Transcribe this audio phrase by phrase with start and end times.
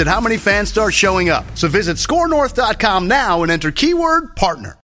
[0.00, 1.44] at how many fans start showing up.
[1.56, 4.78] So visit scorenorth.com now and enter keyword partner.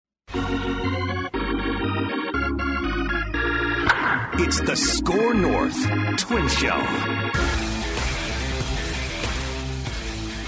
[4.42, 5.76] It's the Score North
[6.18, 6.82] Twin Show.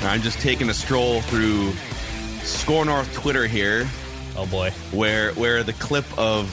[0.05, 1.73] I'm just taking a stroll through
[2.42, 3.86] Score North Twitter here.
[4.36, 4.70] Oh boy.
[4.91, 6.47] Where where the clip of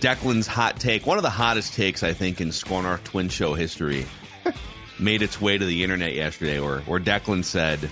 [0.00, 3.54] Declan's hot take, one of the hottest takes I think in Score North Twin Show
[3.54, 4.06] history,
[4.98, 7.90] made its way to the internet yesterday where where Declan said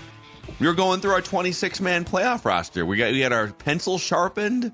[0.59, 2.85] we were going through our 26 man playoff roster.
[2.85, 4.73] We got we had our pencil sharpened.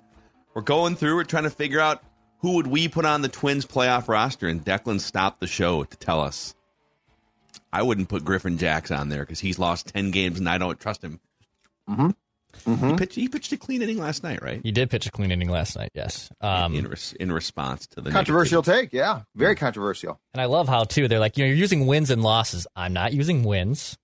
[0.54, 1.16] We're going through.
[1.16, 2.04] We're trying to figure out
[2.40, 4.48] who would we put on the Twins playoff roster.
[4.48, 6.56] And Declan stopped the show to tell us.
[7.74, 10.80] I wouldn't put Griffin Jax on there because he's lost 10 games and I don't
[10.80, 11.20] trust him.
[11.90, 12.10] Mm-hmm.
[12.66, 12.90] Mm-hmm.
[12.90, 14.62] He, pitched, he pitched a clean inning last night, right?
[14.64, 15.92] He did pitch a clean inning last night.
[15.94, 16.30] Yes.
[16.42, 18.66] Um, in, res- in response to the controversial negativity.
[18.66, 20.20] take, yeah, very controversial.
[20.34, 22.68] And I love how too they're like, you know, you're using wins and losses.
[22.76, 23.98] I'm not using wins.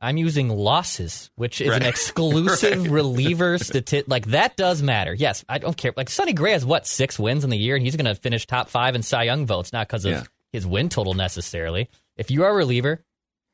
[0.00, 1.80] I'm using losses, which is right.
[1.80, 2.90] an exclusive right.
[2.90, 4.06] reliever statistic.
[4.06, 5.14] Like that does matter.
[5.14, 5.92] Yes, I don't care.
[5.96, 8.46] Like Sonny Gray has what six wins in the year, and he's going to finish
[8.46, 10.24] top five in Cy Young votes, not because of yeah.
[10.52, 11.88] his win total necessarily.
[12.16, 13.02] If you are a reliever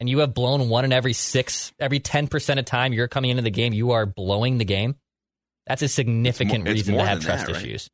[0.00, 3.30] and you have blown one in every six, every ten percent of time you're coming
[3.30, 4.96] into the game, you are blowing the game.
[5.66, 7.62] That's a significant more, reason to have trust that, right?
[7.62, 7.90] issues.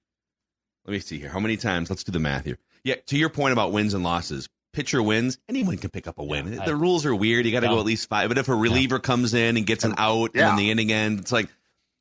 [0.87, 1.29] Let me see here.
[1.29, 1.91] How many times?
[1.91, 2.59] Let's do the math here.
[2.85, 6.25] Yeah, to your point about wins and losses, pitcher wins, anyone can pick up a
[6.25, 6.53] win.
[6.53, 7.45] Yeah, the I, rules are weird.
[7.45, 8.29] You got to go at least five.
[8.29, 9.01] But if a reliever yeah.
[9.01, 10.43] comes in and gets an out yeah.
[10.43, 11.49] and then the inning ends, it's like,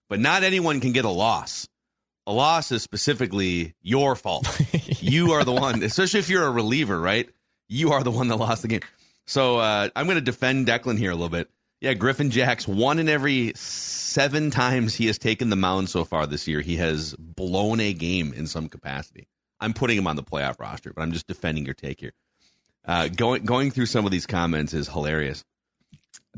[0.08, 1.68] but not anyone can get a loss.
[2.28, 4.48] A loss is specifically your fault.
[5.02, 7.30] you are the one, especially if you're a reliever, right?
[7.68, 8.82] You are the one that lost the game.
[9.26, 11.50] So uh, I'm going to defend Declan here a little bit.
[11.82, 16.26] Yeah, Griffin Jax, one in every seven times he has taken the mound so far
[16.26, 19.28] this year, he has blown a game in some capacity.
[19.60, 22.14] I'm putting him on the playoff roster, but I'm just defending your take here.
[22.86, 25.44] Uh, going going through some of these comments is hilarious.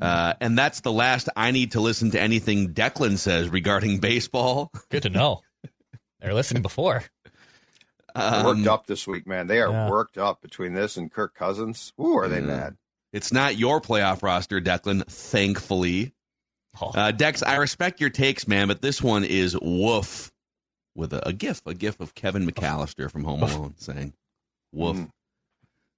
[0.01, 4.71] Uh, and that's the last I need to listen to anything Declan says regarding baseball.
[4.89, 5.41] Good to know.
[6.19, 7.03] They're listening before.
[8.17, 9.47] Um, worked up this week, man.
[9.47, 9.89] They are yeah.
[9.89, 11.93] worked up between this and Kirk Cousins.
[12.01, 12.75] Ooh, are they mad?
[13.13, 16.13] It's not your playoff roster, Declan, thankfully.
[16.81, 16.91] Oh.
[16.93, 20.31] Uh, Dex, I respect your takes, man, but this one is woof
[20.95, 24.13] with a, a gif, a gif of Kevin McAllister from Home Alone saying
[24.73, 24.97] woof.
[24.97, 25.09] Mm.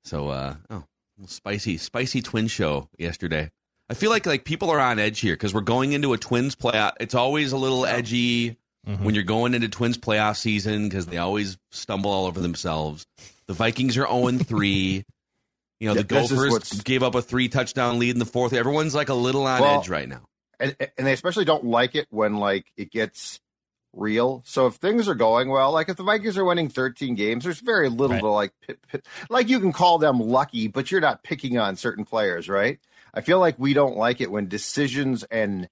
[0.03, 0.83] So, uh, oh,
[1.25, 3.51] spicy, spicy twin show yesterday.
[3.89, 6.55] I feel like like people are on edge here because we're going into a Twins
[6.55, 6.93] playoff.
[6.99, 8.57] It's always a little edgy
[8.87, 9.03] mm-hmm.
[9.03, 13.05] when you're going into Twins playoff season because they always stumble all over themselves.
[13.47, 15.03] The Vikings are 0 3.
[15.79, 18.51] You know, the Gophers gave up a three touchdown lead in the fourth.
[18.51, 20.23] Everyone's like a little on well, edge right now,
[20.59, 23.39] and and they especially don't like it when like it gets
[23.93, 24.43] real.
[24.45, 27.61] So if things are going well, like if the Vikings are winning 13 games, there's
[27.61, 28.21] very little right.
[28.21, 29.07] to like pit, pit.
[29.29, 32.79] like you can call them lucky, but you're not picking on certain players, right?
[33.13, 35.69] I feel like we don't like it when decisions and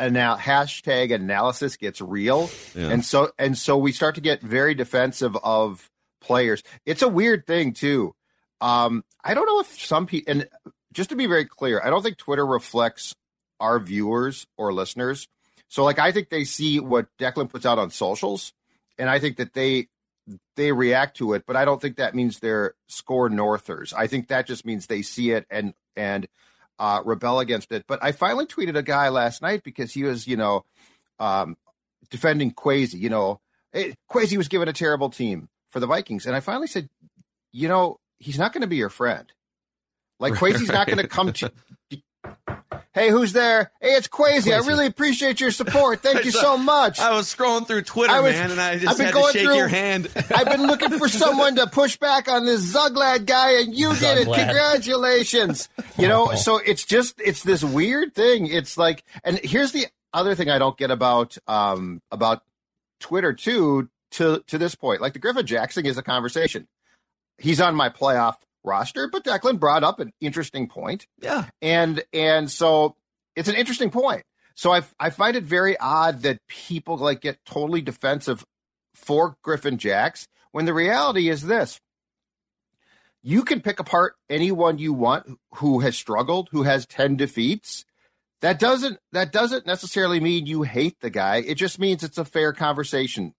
[0.00, 2.88] anal- hashtag analysis gets real, yeah.
[2.88, 6.62] and so and so we start to get very defensive of players.
[6.86, 8.14] It's a weird thing too.
[8.60, 10.48] Um, I don't know if some people, and
[10.92, 13.14] just to be very clear, I don't think Twitter reflects
[13.60, 15.28] our viewers or listeners.
[15.68, 18.52] So like I think they see what Declan puts out on socials,
[18.98, 19.88] and I think that they
[20.56, 23.92] they react to it, but I don't think that means they're score northers.
[23.92, 26.26] I think that just means they see it and and
[26.78, 27.84] uh, rebel against it.
[27.86, 30.64] But I finally tweeted a guy last night because he was, you know,
[31.18, 31.56] um,
[32.10, 32.98] defending Kwesi.
[32.98, 33.40] You know,
[33.72, 36.88] it, Kwesi was given a terrible team for the Vikings, and I finally said,
[37.52, 39.30] you know, he's not going to be your friend.
[40.20, 41.52] Like Kwesi's not going to come to
[42.98, 43.70] Hey, who's there?
[43.80, 44.52] Hey, it's Kwesi.
[44.52, 46.02] I really appreciate your support.
[46.02, 46.98] Thank you so much.
[46.98, 49.54] I was scrolling through Twitter, I was, man, and I just had to shake through,
[49.54, 50.08] your hand.
[50.34, 54.18] I've been looking for someone to push back on this Zulgad guy, and you did
[54.18, 54.24] it.
[54.24, 55.68] Congratulations.
[55.96, 58.48] You know, so it's just it's this weird thing.
[58.48, 62.42] It's like, and here's the other thing I don't get about um about
[62.98, 63.88] Twitter too.
[64.12, 65.00] to to this point.
[65.00, 66.66] Like the Griffin Jackson is a conversation.
[67.38, 71.06] He's on my playoff roster, but Declan brought up an interesting point.
[71.20, 71.46] Yeah.
[71.62, 72.96] And and so
[73.36, 74.24] it's an interesting point.
[74.54, 78.44] So I I find it very odd that people like get totally defensive
[78.94, 81.80] for Griffin Jax when the reality is this.
[83.22, 87.84] You can pick apart anyone you want who has struggled, who has 10 defeats.
[88.40, 91.36] That doesn't that doesn't necessarily mean you hate the guy.
[91.38, 93.34] It just means it's a fair conversation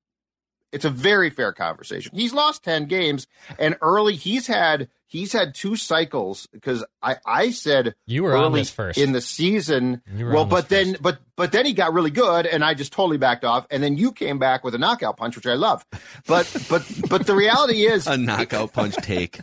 [0.72, 2.12] it's a very fair conversation.
[2.16, 3.28] He's lost 10 games
[3.58, 8.54] and early he's had he's had two cycles because I I said you were on
[8.54, 10.02] this first in the season.
[10.18, 11.02] Well, but then first.
[11.02, 13.98] but but then he got really good and I just totally backed off and then
[13.98, 15.86] you came back with a knockout punch which I love.
[16.26, 19.42] But but but the reality is a knockout punch take.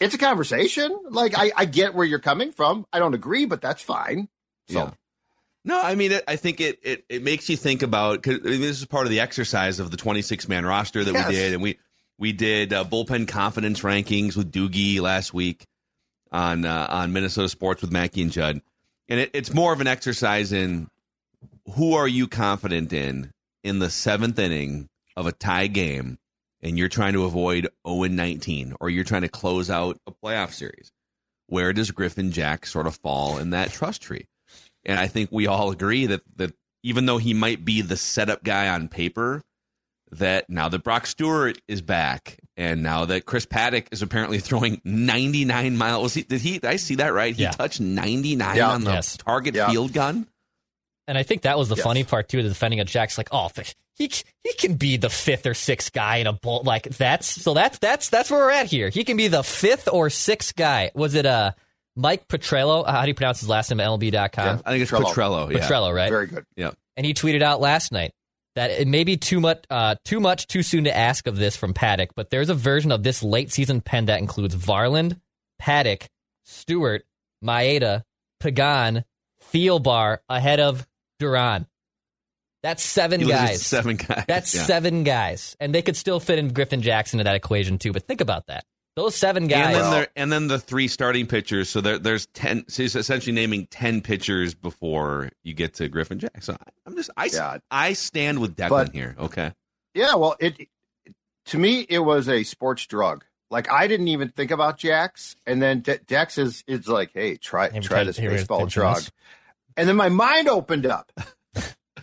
[0.00, 0.96] It's a conversation.
[1.10, 2.86] Like I I get where you're coming from.
[2.92, 4.28] I don't agree, but that's fine.
[4.68, 4.90] So yeah.
[5.64, 8.50] No, I mean, it, I think it, it, it makes you think about because I
[8.50, 11.28] mean, this is part of the exercise of the 26 man roster that yes.
[11.28, 11.78] we did, and we
[12.18, 15.64] we did uh, bullpen confidence rankings with Doogie last week
[16.32, 18.60] on uh, on Minnesota Sports with Mackey and Judd,
[19.08, 20.88] and it, it's more of an exercise in
[21.74, 23.30] who are you confident in
[23.62, 26.18] in the seventh inning of a tie game,
[26.60, 30.52] and you're trying to avoid 0 19, or you're trying to close out a playoff
[30.52, 30.90] series.
[31.46, 34.26] Where does Griffin Jax sort of fall in that trust tree?
[34.84, 38.44] And I think we all agree that that even though he might be the setup
[38.44, 39.42] guy on paper,
[40.12, 44.80] that now that Brock Stewart is back and now that Chris Paddack is apparently throwing
[44.84, 46.14] 99 miles.
[46.14, 46.52] He, did he?
[46.54, 47.34] Did I see that right?
[47.34, 47.50] He yeah.
[47.50, 48.70] touched 99 yeah.
[48.70, 49.16] on the yes.
[49.16, 49.68] target yeah.
[49.70, 50.26] field gun.
[51.06, 51.84] And I think that was the yes.
[51.84, 52.42] funny part too.
[52.42, 53.50] The defending of Jax like, oh,
[53.94, 54.10] he
[54.44, 56.64] he can be the fifth or sixth guy in a bolt.
[56.64, 58.90] Like that's so that's that's that's where we're at here.
[58.90, 60.90] He can be the fifth or sixth guy.
[60.94, 61.52] Was it uh
[61.98, 62.86] Mike Petriello.
[62.86, 63.78] How do you pronounce his last name?
[63.78, 64.46] MLB.com.
[64.46, 65.50] Yeah, I think it's Petriello.
[65.50, 65.58] Yeah.
[65.58, 66.08] Petriello, right?
[66.08, 66.46] Very good.
[66.56, 66.70] Yeah.
[66.96, 68.12] And he tweeted out last night
[68.58, 71.56] that it may be too much, uh, too much, too soon to ask of this
[71.56, 75.20] from Paddack, but there's a version of this late season pen that includes Varland,
[75.62, 76.08] Paddack,
[76.44, 77.04] Stewart,
[77.42, 78.02] Maeda,
[78.40, 79.04] Pagan,
[79.52, 80.88] Thielbar ahead of
[81.20, 81.68] Duran.
[82.64, 83.64] That's seven guys.
[83.64, 84.24] Seven guys.
[84.26, 84.64] That's yeah.
[84.64, 87.92] seven guys, and they could still fit in Griffin Jackson into that equation too.
[87.92, 88.64] But think about that.
[88.98, 89.66] Those seven guys.
[89.66, 91.68] And then, there, and then the three starting pitchers.
[91.68, 92.64] So there, there's 10.
[92.68, 96.46] So he's essentially naming 10 pitchers before you get to Griffin Jax.
[96.46, 97.58] So I'm just, I, Yeah.
[97.70, 99.14] I stand with Declan But- here.
[99.18, 99.52] Okay.
[99.94, 100.68] Yeah, well, it
[101.46, 103.24] to me it was a sports drug.
[103.50, 107.36] Like I didn't even think about Jax, and then De- Dex is is like, "Hey,
[107.36, 109.10] try try try- this baseball drug," this.
[109.76, 111.10] and then my mind opened up,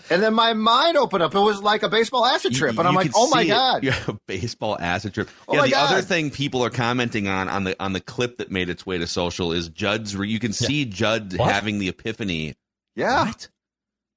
[0.09, 1.33] and then my mind opened up.
[1.35, 3.47] It was like a baseball acid You- trip, and I'm like, "Oh my it.
[3.47, 5.29] god!" Yeah, baseball acid trip.
[5.47, 5.91] Oh yeah, my the God.
[5.93, 8.97] other thing people are commenting on on the on the clip that made its way
[8.97, 10.13] to social is Judd's.
[10.13, 11.51] You can see Judd What?
[11.51, 12.55] having the epiphany.
[12.95, 13.47] Yeah, What?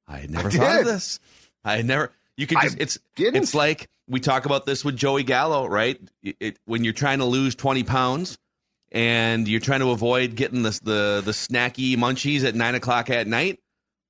[0.06, 1.20] I had never I thought of this.
[1.64, 2.12] I had never.
[2.36, 2.76] You could I just.
[2.78, 3.42] it's didn't.
[3.42, 6.00] it's like we talk about this with Joey Gallo, right?
[6.22, 8.38] It, it, when you're trying to lose 20 pounds
[8.92, 13.26] and you're trying to avoid getting the the the snacky munchies at nine o'clock at
[13.26, 13.58] night.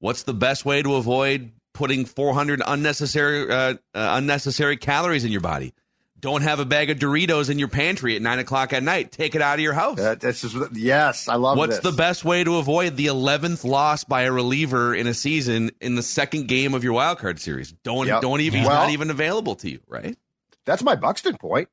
[0.01, 5.41] What's the best way to avoid putting 400 unnecessary uh, uh, unnecessary calories in your
[5.41, 5.73] body?
[6.21, 9.13] Don't have a bag of Doritos in your pantry at nine o'clock at night.
[9.13, 9.99] Take it out of your house.
[9.99, 11.57] That- that's just yes, I love.
[11.57, 11.85] What's this.
[11.85, 15.95] the best way to avoid the 11th loss by a reliever in a season in
[15.95, 17.71] the second game of your wild card series?
[17.85, 18.23] Don't Yep.
[18.23, 20.19] don't even he's not even available to you, right?
[20.65, 21.69] That's my Buxton point.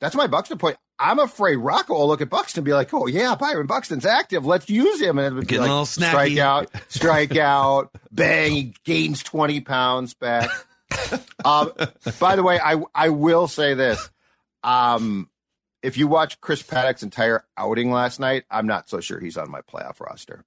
[0.00, 0.78] That's my Buxton point.
[0.98, 4.46] I'm afraid Rocco will look at Buxton and be like, "Oh yeah, Byron Buxton's active.
[4.46, 6.08] Let's use him." And it would be Getting like, a little snacky.
[6.08, 10.48] strike out, strike out, bang, he gains twenty pounds back.
[11.44, 11.72] um,
[12.18, 14.08] by the way, I I will say this:
[14.62, 15.28] um,
[15.82, 19.50] if you watch Chris Paddack's entire outing last night, I'm not so sure he's on
[19.50, 20.44] my playoff roster.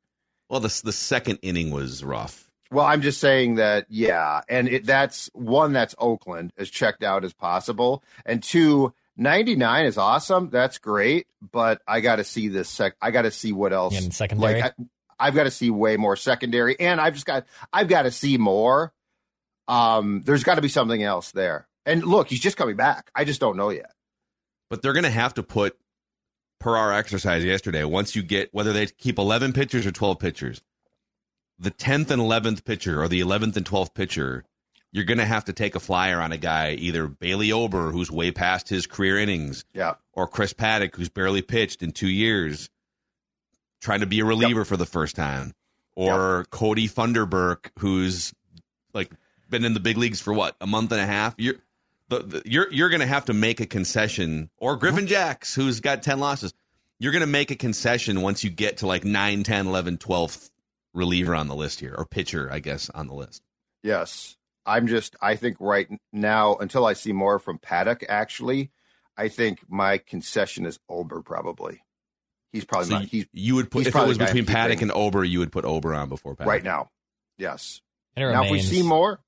[0.49, 2.49] Well, the the second inning was rough.
[2.71, 7.23] Well, I'm just saying that, yeah, and it, that's one that's Oakland as checked out
[7.23, 8.93] as possible, and two.
[9.19, 10.49] 99 is awesome.
[10.49, 12.95] That's great, but I got to see this sec.
[13.01, 14.01] I got to see what else.
[14.01, 14.61] In secondary?
[14.61, 14.83] Like I,
[15.27, 18.37] I've got to see way more secondary, and I've just got I've got to see
[18.37, 18.93] more.
[19.67, 21.67] Um, there's got to be something else there.
[21.85, 23.11] And look, he's just coming back.
[23.13, 23.91] I just don't know yet.
[24.69, 25.77] But they're going to have to put
[26.59, 27.83] per our exercise yesterday.
[27.83, 30.61] Once you get whether they keep 11 pitchers or 12 pitchers,
[31.59, 34.45] the 10th and 11th pitcher or the 11th and 12th pitcher,
[34.91, 38.09] you're going to have to take a flyer on a guy, either Bailey Ober, who's
[38.09, 42.69] way past his career innings, Yeah, or Chris Paddack, who's barely pitched in two years,
[43.81, 45.53] trying to be a reliever for the first time,
[45.95, 48.33] or Cody Funderburk, who's
[48.93, 49.11] like
[49.49, 51.35] been in the big leagues for what a month and a half.
[51.37, 51.55] You're
[52.09, 54.79] the, the, you're you're going to have to make a concession, or mm-hmm.
[54.79, 56.53] Griffin Jax, who's got ten losses.
[57.01, 60.49] You're going to make a concession once you get to like 9, 10, 11, 12th
[60.93, 63.41] reliever on the list here, or pitcher, I guess, on the list.
[63.83, 64.35] yes.
[64.69, 68.71] I'm just I think right now until I see more from Paddock, actually,
[69.17, 71.81] I think my concession is Ober probably.
[72.53, 73.05] He's probably so not.
[73.05, 75.93] He's, you would put if it was between Paddock and Ober, you would put Ober
[75.93, 76.89] on before Paddock right now.
[77.37, 77.81] Yes.
[78.15, 79.19] now, remains, if we see more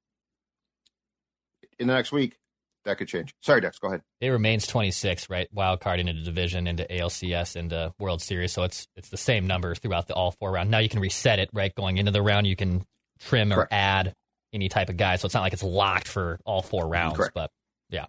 [1.79, 2.37] in the next week,
[2.85, 3.33] that could change.
[3.41, 4.01] Sorry, Dex, go ahead.
[4.21, 5.47] It remains 26, right?
[5.51, 8.53] Wild card into the division, into ALCS, into World Series.
[8.53, 10.69] So it's it's the same numbers throughout the all four rounds.
[10.69, 11.73] Now you can reset it, right?
[11.73, 12.85] Going into the round, you can
[13.19, 13.73] trim or Correct.
[13.73, 14.15] add
[14.53, 15.15] any type of guy.
[15.15, 17.17] So it's not like it's locked for all four rounds.
[17.17, 17.33] Correct.
[17.33, 17.51] But
[17.89, 18.05] yeah.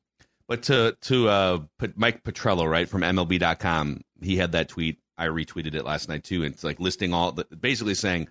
[0.49, 1.58] But to to uh,
[1.94, 4.99] Mike Petriello, right from MLB.com, he had that tweet.
[5.16, 6.42] I retweeted it last night too.
[6.42, 8.28] And it's like listing all, the, basically saying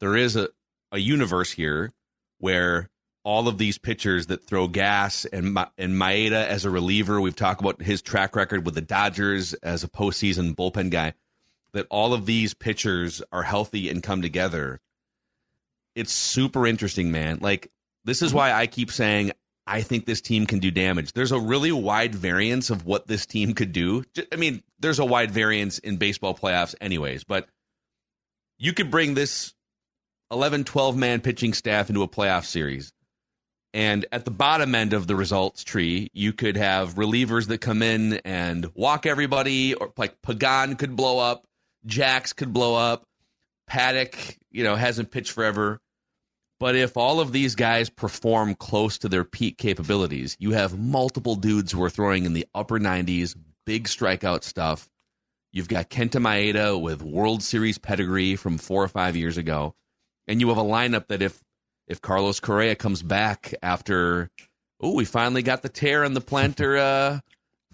[0.00, 0.48] there is a
[0.92, 1.92] a universe here
[2.38, 2.88] where
[3.24, 7.20] all of these pitchers that throw gas and and Maeda as a reliever.
[7.20, 11.14] We've talked about his track record with the Dodgers as a postseason bullpen guy.
[11.72, 14.80] That all of these pitchers are healthy and come together.
[15.94, 17.38] It's super interesting, man.
[17.40, 17.70] Like
[18.04, 18.38] this is mm-hmm.
[18.38, 19.32] why I keep saying
[19.66, 21.12] I think this team can do damage.
[21.12, 24.04] There's a really wide variance of what this team could do.
[24.30, 27.48] I mean, there's a wide variance in baseball playoffs, anyways, but
[28.58, 29.54] you could bring this
[30.30, 32.92] 11, 12 man pitching staff into a playoff series
[33.74, 37.82] and at the bottom end of the results tree, you could have relievers that come
[37.82, 41.44] in and walk everybody, or like Pagan could blow up,
[41.84, 43.02] Jax could blow up,
[43.68, 45.80] Paddack, you know, hasn't pitched forever.
[46.64, 51.34] But if all of these guys perform close to their peak capabilities, you have multiple
[51.34, 54.88] dudes who are throwing in the upper 90s, big strikeout stuff.
[55.52, 59.74] You've got Kenta Maeda with World Series pedigree from four or five years ago.
[60.26, 61.38] And you have a lineup that if
[61.86, 64.30] if Carlos Correa comes back after,
[64.80, 67.20] oh, we finally got the tear in the plantar uh,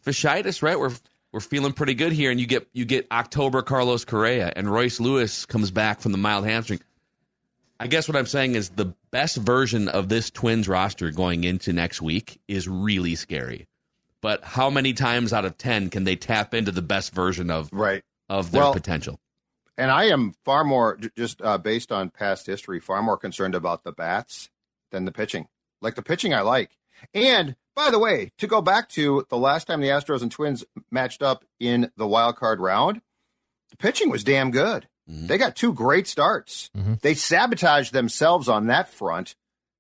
[0.05, 0.81] fasciitis, right?
[0.81, 0.97] We're
[1.33, 4.99] we're feeling pretty good here, and you get you get October Carlos Correa, and Royce
[4.99, 6.81] Lewis comes back from the mild hamstring.
[7.81, 11.73] I guess what I'm saying is the best version of this Twins roster going into
[11.73, 13.69] next week is really scary.
[14.21, 17.71] But how many times out of ten can they tap into the best version of
[17.73, 19.19] right of their well, potential?
[19.79, 23.83] And I am far more, just uh, based on past history, far more concerned about
[23.83, 24.51] the bats
[24.91, 25.49] than the pitching.
[25.81, 26.77] Like the pitching, I like.
[27.15, 30.67] And by the way, to go back to the last time the Astros and Twins
[30.91, 33.01] matched up in the wild card round,
[33.71, 34.87] the pitching was damn good.
[35.09, 35.27] Mm-hmm.
[35.27, 36.71] They got two great starts.
[36.77, 36.95] Mm-hmm.
[37.03, 39.35] They sabotaged themselves on that front,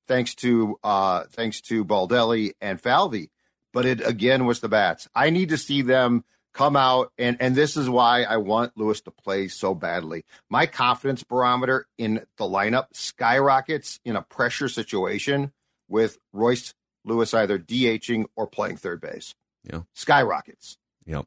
[0.07, 3.31] thanks to uh, thanks to Baldelli and Falvey.
[3.73, 5.09] But it again was the bats.
[5.15, 9.01] I need to see them come out and and this is why I want Lewis
[9.03, 10.25] to play so badly.
[10.49, 15.53] My confidence barometer in the lineup skyrockets in a pressure situation
[15.89, 16.75] with Royce
[17.05, 19.35] Lewis either DHing or playing third base.
[19.65, 19.83] Yeah.
[19.95, 20.77] Skyrockets.
[21.07, 21.27] Yep.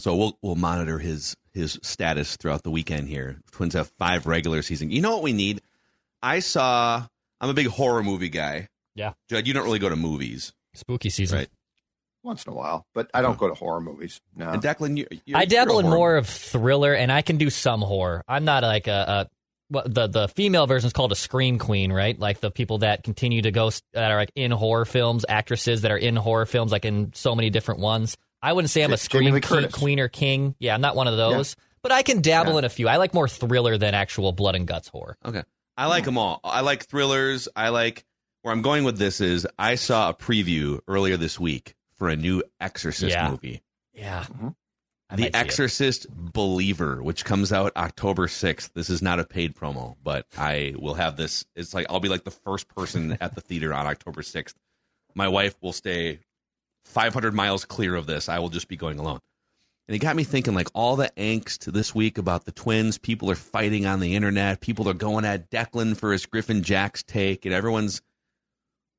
[0.00, 3.38] So we'll we'll monitor his his status throughout the weekend here.
[3.52, 4.90] Twins have five regular season.
[4.90, 5.60] You know what we need?
[6.22, 7.06] I saw.
[7.40, 8.68] I'm a big horror movie guy.
[8.94, 10.52] Yeah, Judd, you don't really go to movies.
[10.74, 11.48] Spooky season, right?
[12.22, 13.40] Once in a while, but I don't uh-huh.
[13.40, 14.20] go to horror movies.
[14.36, 17.80] No, and Declan, you, I dabble in more of thriller, and I can do some
[17.80, 18.22] horror.
[18.28, 19.30] I'm not like a, a
[19.70, 22.18] well, the the female version is called a scream queen, right?
[22.18, 25.90] Like the people that continue to go that are like in horror films, actresses that
[25.90, 28.16] are in horror films, like in so many different ones.
[28.42, 30.54] I wouldn't say I'm a scream king, queen or king.
[30.58, 31.56] Yeah, I'm not one of those.
[31.58, 31.64] Yeah.
[31.82, 32.58] But I can dabble yeah.
[32.58, 32.88] in a few.
[32.88, 35.16] I like more thriller than actual blood and guts horror.
[35.24, 35.42] Okay.
[35.76, 36.40] I like them all.
[36.44, 37.48] I like thrillers.
[37.56, 38.04] I like
[38.42, 42.16] where I'm going with this is I saw a preview earlier this week for a
[42.16, 43.30] new Exorcist yeah.
[43.30, 43.62] movie.
[43.94, 44.24] Yeah.
[44.24, 44.48] Mm-hmm.
[45.16, 48.72] The Exorcist Believer, which comes out October 6th.
[48.74, 51.44] This is not a paid promo, but I will have this.
[51.56, 54.54] It's like I'll be like the first person at the theater on October 6th.
[55.16, 56.20] My wife will stay
[56.84, 58.28] 500 miles clear of this.
[58.28, 59.20] I will just be going alone.
[59.90, 62.96] And it got me thinking like all the angst this week about the twins.
[62.96, 64.60] People are fighting on the internet.
[64.60, 68.00] People are going at Declan for his Griffin Jax take, and everyone's.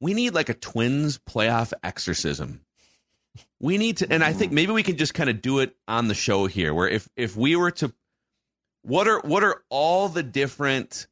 [0.01, 2.59] We need like a twins playoff exorcism.
[3.61, 6.09] We need to, and I think maybe we can just kind of do it on
[6.09, 7.93] the show here, where if if we were to,
[8.81, 11.07] what are what are all the different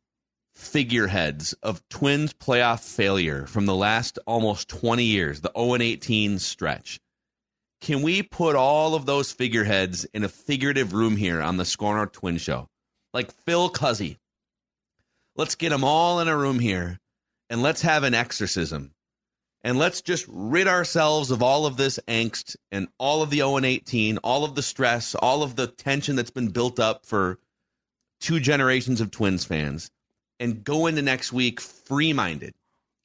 [0.59, 6.99] figureheads of Twins playoff failure from the last almost 20 years, the 0 18 stretch.
[7.81, 11.95] Can we put all of those figureheads in a figurative room here on the Score
[11.95, 12.67] North Twin Show?
[13.13, 14.17] Like Phil Cuzzi.
[15.37, 16.99] Let's get them all in a room here
[17.49, 18.91] and let's have an exorcism.
[19.63, 23.57] And let's just rid ourselves of all of this angst and all of the 0
[23.57, 27.39] and 18, all of the stress, all of the tension that's been built up for
[28.19, 29.89] two generations of Twins fans
[30.39, 32.53] and go into next week free minded.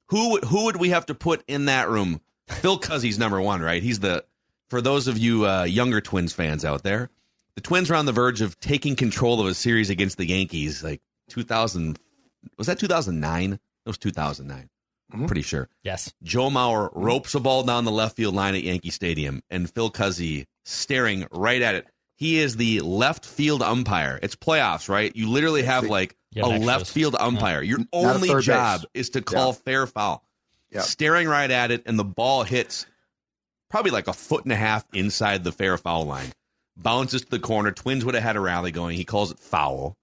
[0.09, 2.21] Who who would we have to put in that room?
[2.49, 3.83] Phil Cuzzi's number one, right?
[3.83, 4.25] He's the
[4.69, 7.11] for those of you uh, younger Twins fans out there,
[7.55, 10.83] the Twins are on the verge of taking control of a series against the Yankees,
[10.83, 11.99] like 2000.
[12.59, 13.53] Was that 2009?
[13.53, 14.69] It was 2009.
[15.13, 15.27] Mm-hmm.
[15.27, 15.69] Pretty sure.
[15.83, 16.13] Yes.
[16.23, 19.91] Joe Mauer ropes a ball down the left field line at Yankee Stadium, and Phil
[19.91, 21.87] Cuzzy staring right at it.
[22.17, 24.19] He is the left field umpire.
[24.23, 25.15] It's playoffs, right?
[25.15, 27.63] You literally have like a left field umpire.
[27.63, 28.89] Your only job base.
[28.95, 29.53] is to call yeah.
[29.65, 30.25] fair foul.
[30.71, 30.83] Yep.
[30.83, 32.87] Staring right at it, and the ball hits
[33.71, 36.33] probably like a foot and a half inside the fair foul line.
[36.77, 37.71] Bounces to the corner.
[37.71, 38.97] Twins would have had a rally going.
[38.97, 39.97] He calls it foul.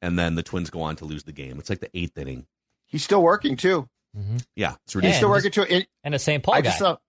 [0.00, 1.58] And then the Twins go on to lose the game.
[1.58, 2.46] It's like the eighth inning.
[2.86, 3.88] He's still working too.
[4.16, 4.36] Mm-hmm.
[4.54, 5.14] Yeah, it's ridiculous.
[5.14, 5.62] He's still working too.
[5.62, 6.42] It, and a St.
[6.42, 6.76] Paul I guy.
[6.78, 7.00] Just,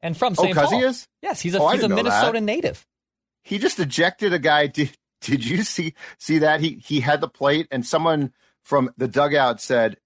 [0.00, 0.56] and from St.
[0.56, 0.78] Oh, Paul.
[0.78, 1.06] he is?
[1.20, 2.40] Yes, he's a, oh, he's a Minnesota that.
[2.42, 2.86] native.
[3.42, 4.66] He just ejected a guy.
[4.68, 6.60] Did, did you see see that?
[6.60, 8.32] He he had the plate and someone
[8.62, 9.96] from the dugout said,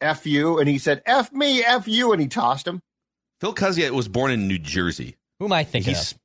[0.00, 0.58] F you.
[0.58, 2.12] And he said, F me, F you.
[2.12, 2.82] And he tossed him.
[3.40, 5.16] Phil Cuzziet was born in New Jersey.
[5.38, 6.18] Who am I thinking He's, of?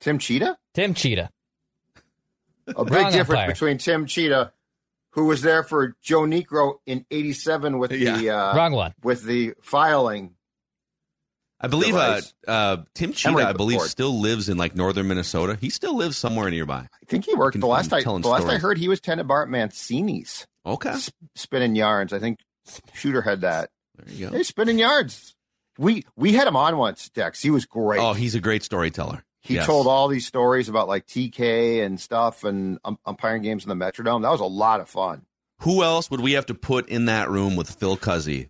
[0.00, 0.56] Tim Tschida.
[0.74, 1.28] Tim Tschida.
[2.68, 3.48] A big Wrong difference umpire.
[3.48, 4.50] between Tim Tschida,
[5.10, 8.18] who was there for Joe Niekro in '87 with yeah.
[8.18, 10.34] the uh, wrong one with the filing.
[11.60, 15.58] I believe uh, uh, Tim Tschida, I believe, still lives in like northern Minnesota.
[15.60, 16.88] He still lives somewhere nearby.
[16.92, 17.58] I think he worked.
[17.58, 20.46] The last I the last I heard, he was tenant bar at Mancini's.
[20.64, 20.94] Okay,
[21.34, 22.12] spinning yards.
[22.12, 22.38] I think
[22.94, 23.70] Shooter had that.
[23.96, 24.36] There you go.
[24.36, 25.34] Hey, spinning yards.
[25.78, 27.42] We we had him on once, Dex.
[27.42, 28.00] He was great.
[28.00, 29.24] Oh, he's a great storyteller.
[29.40, 29.66] He yes.
[29.66, 33.74] told all these stories about like TK and stuff and um, umpiring games in the
[33.74, 34.22] Metrodome.
[34.22, 35.22] That was a lot of fun.
[35.62, 38.48] Who else would we have to put in that room with Phil Cuzzi?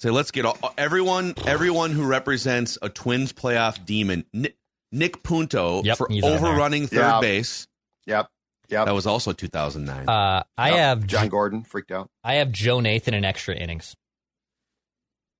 [0.00, 4.24] Say, let's get all, everyone, everyone who represents a Twins playoff demon.
[4.32, 4.56] Nick,
[4.92, 7.20] Nick Punto yep, for overrunning third yep.
[7.20, 7.68] base.
[8.06, 8.28] Yep.
[8.68, 8.86] Yep.
[8.86, 10.08] That was also 2009.
[10.08, 10.78] Uh, I yep.
[10.78, 12.08] have John Gordon freaked out.
[12.24, 13.94] I have Joe Nathan in extra innings.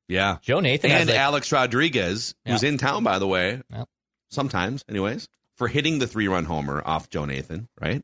[0.08, 0.38] Yeah.
[0.42, 3.62] Joe Nathan and like, Alex Rodriguez, who's in town by the way.
[3.70, 3.88] Yep
[4.30, 8.02] sometimes, anyways, for hitting the three run homer off Joe Nathan, right?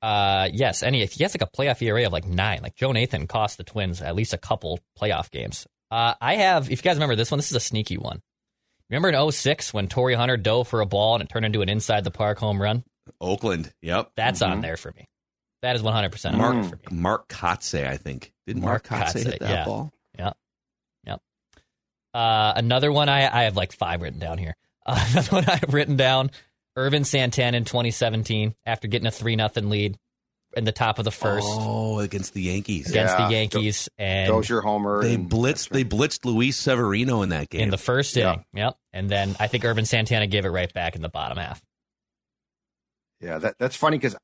[0.00, 2.60] Uh, yes, and he, he has like a playoff ERA of like nine.
[2.62, 5.66] Like Joe Nathan cost the Twins at least a couple playoff games.
[5.90, 8.20] Uh, I have, if you guys remember this one, this is a sneaky one.
[8.88, 11.68] Remember in 06 when Torii Hunter dove for a ball and it turned into an
[11.68, 12.84] inside the park home run?
[13.20, 14.10] Oakland, yep.
[14.16, 14.52] That's mm-hmm.
[14.52, 15.06] on there for me.
[15.62, 16.82] That is 100% Mark, for me.
[16.90, 18.32] Mark Kotsay, I think.
[18.46, 19.64] Did Mark, Mark Kotsay, hit that yeah.
[19.64, 19.92] ball?
[20.18, 20.36] Yep.
[21.06, 21.20] Yep.
[22.14, 24.54] Uh, another one, I, I have like five written down here.
[24.86, 26.30] Uh, that's what I've written down.
[26.76, 29.98] Ervin Santana in 2017 after getting a 3 nothing lead
[30.56, 31.46] in the top of the first.
[31.48, 32.90] Oh, against the Yankees.
[32.90, 33.26] Against yeah.
[33.26, 33.88] the Yankees.
[33.98, 35.02] And Dozier homer.
[35.02, 37.62] They blitzed they blitzed Luis Severino in that game.
[37.62, 38.44] In the first inning.
[38.52, 38.66] Yeah.
[38.66, 38.76] Yep.
[38.92, 41.62] And then I think Ervin Santana gave it right back in the bottom half.
[43.20, 44.16] Yeah, that, that's funny because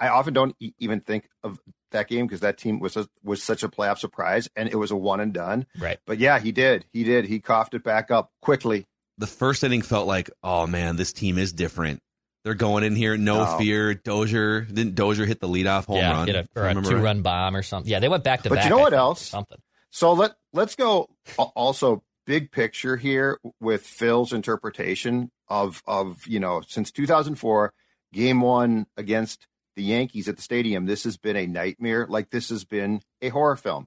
[0.00, 1.60] I often don't e- even think of
[1.90, 4.90] that game because that team was a, was such a playoff surprise and it was
[4.90, 5.66] a one and done.
[5.78, 5.98] Right.
[6.06, 6.86] But yeah, he did.
[6.92, 7.26] He did.
[7.26, 8.86] He coughed it back up quickly
[9.18, 12.00] the first inning felt like, oh man, this team is different.
[12.44, 13.58] They're going in here, no, no.
[13.58, 13.94] fear.
[13.94, 17.22] Dozier didn't Dozier hit the leadoff home yeah, run, hit a, or a two run
[17.22, 17.90] bomb or something.
[17.90, 18.64] Yeah, they went back to but back.
[18.64, 19.22] But you know what else?
[19.22, 19.58] Something.
[19.90, 21.08] So let let's go.
[21.36, 27.72] Also, big picture here with Phil's interpretation of of you know since 2004,
[28.12, 29.46] Game One against
[29.76, 30.86] the Yankees at the stadium.
[30.86, 32.06] This has been a nightmare.
[32.08, 33.86] Like this has been a horror film.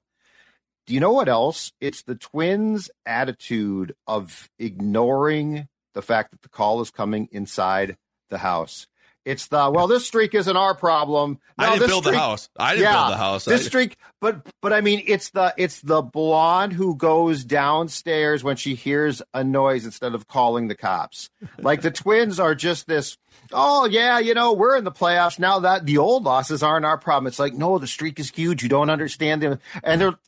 [0.86, 1.72] Do you know what else?
[1.80, 7.96] It's the Twins' attitude of ignoring the fact that the call is coming inside
[8.32, 8.88] the house.
[9.24, 11.38] It's the well, this streak isn't our problem.
[11.56, 12.48] No, I didn't build streak, the house.
[12.58, 13.44] I didn't yeah, build the house.
[13.44, 18.56] This streak, but but I mean, it's the it's the blonde who goes downstairs when
[18.56, 21.30] she hears a noise instead of calling the cops.
[21.58, 23.16] Like the twins are just this.
[23.52, 25.60] Oh yeah, you know we're in the playoffs now.
[25.60, 27.28] That the old losses aren't our problem.
[27.28, 28.64] It's like no, the streak is huge.
[28.64, 30.18] You don't understand them, and they're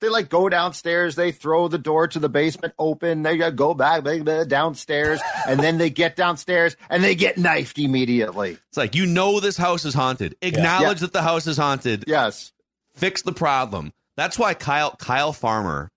[0.00, 4.04] they like go downstairs, they throw the door to the basement open, they go back
[4.48, 8.58] downstairs, and then they get downstairs and they get knifed immediately.
[8.68, 10.36] It's like you know this house is haunted.
[10.42, 11.06] Acknowledge yeah.
[11.06, 12.04] that the house is haunted.
[12.06, 12.52] Yes.
[12.94, 13.92] Fix the problem.
[14.16, 15.90] That's why Kyle Kyle Farmer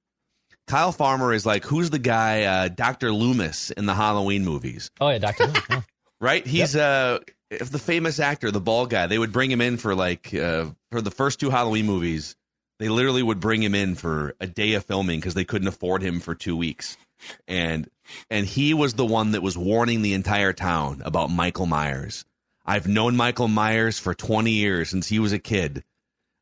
[0.67, 3.11] Kyle Farmer is like who's the guy uh, Dr.
[3.11, 4.91] Loomis in the Halloween movies.
[4.99, 5.45] Oh yeah, Dr.
[5.47, 5.63] Loomis.
[5.69, 5.81] Yeah.
[6.21, 6.45] right?
[6.45, 6.83] He's yep.
[6.83, 10.33] uh if the famous actor, the bald guy, they would bring him in for like
[10.33, 12.35] uh, for the first two Halloween movies
[12.79, 16.01] they literally would bring him in for a day of filming because they couldn't afford
[16.01, 16.97] him for two weeks,
[17.47, 17.89] and
[18.29, 22.25] and he was the one that was warning the entire town about Michael Myers.
[22.65, 25.83] I've known Michael Myers for 20 years since he was a kid.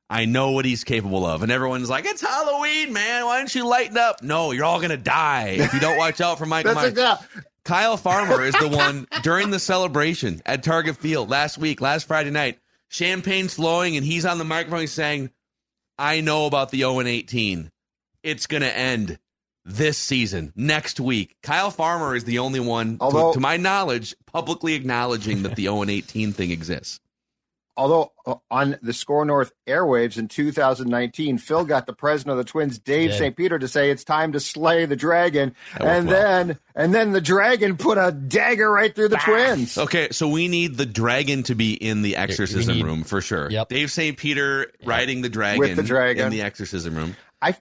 [0.09, 1.41] I know what he's capable of.
[1.41, 3.25] And everyone's like, it's Halloween, man.
[3.25, 4.21] Why don't you lighten up?
[4.23, 6.97] No, you're all going to die if you don't watch out for Michael Myers.
[7.63, 12.31] Kyle Farmer is the one during the celebration at Target Field last week, last Friday
[12.31, 12.59] night.
[12.89, 15.29] Champagne's flowing, and he's on the microphone he's saying,
[15.97, 17.71] I know about the 0 18.
[18.23, 19.19] It's going to end
[19.65, 21.35] this season, next week.
[21.43, 25.63] Kyle Farmer is the only one, Although, to, to my knowledge, publicly acknowledging that the
[25.65, 26.99] 0 18 thing exists
[27.77, 32.49] although uh, on the Score North airwaves in 2019, Phil got the president of the
[32.51, 33.37] Twins, Dave St.
[33.37, 36.57] Peter, to say it's time to slay the dragon, and then well.
[36.75, 39.25] and then the dragon put a dagger right through the bah.
[39.25, 39.77] Twins.
[39.77, 43.49] Okay, so we need the dragon to be in the exorcism need, room for sure.
[43.49, 43.69] Yep.
[43.69, 44.17] Dave St.
[44.17, 44.89] Peter yep.
[44.89, 47.15] riding the dragon with the dragon in the exorcism room.
[47.41, 47.55] I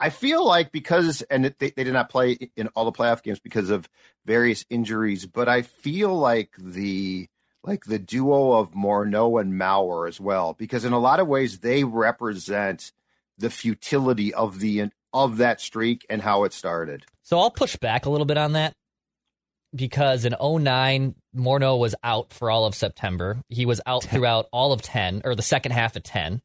[0.00, 3.40] I feel like because and they, they did not play in all the playoff games
[3.40, 3.88] because of
[4.24, 7.28] various injuries, but I feel like the
[7.64, 11.58] like the duo of Morneau and Mauer as well, because in a lot of ways
[11.58, 12.92] they represent
[13.36, 17.04] the futility of the of that streak and how it started.
[17.22, 18.74] So I'll push back a little bit on that
[19.74, 23.40] because in 09 Morneau was out for all of September.
[23.48, 26.40] He was out throughout all of 10 or the second half of 10.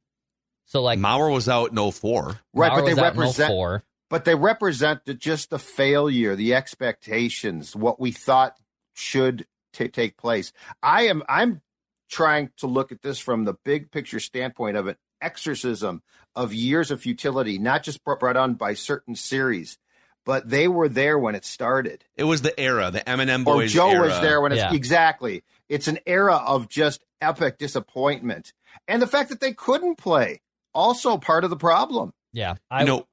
[0.65, 2.39] So like Mauer was out in 04.
[2.54, 7.76] Right, Mauer but they represent oh but they represent the, just the failure, the expectations,
[7.76, 8.56] what we thought
[8.93, 10.53] should t- take place.
[10.81, 11.62] I am I'm
[12.09, 16.01] trying to look at this from the big picture standpoint of an exorcism
[16.36, 19.77] of years of futility, not just brought on by certain series,
[20.25, 22.05] but they were there when it started.
[22.15, 23.73] It was the era, the Eminem boys.
[23.73, 24.07] Or Joe era.
[24.07, 24.73] was there when it's yeah.
[24.73, 25.43] exactly.
[25.69, 28.53] It's an era of just epic disappointment,
[28.88, 30.41] and the fact that they couldn't play
[30.73, 32.13] also part of the problem.
[32.31, 33.07] Yeah, I you know.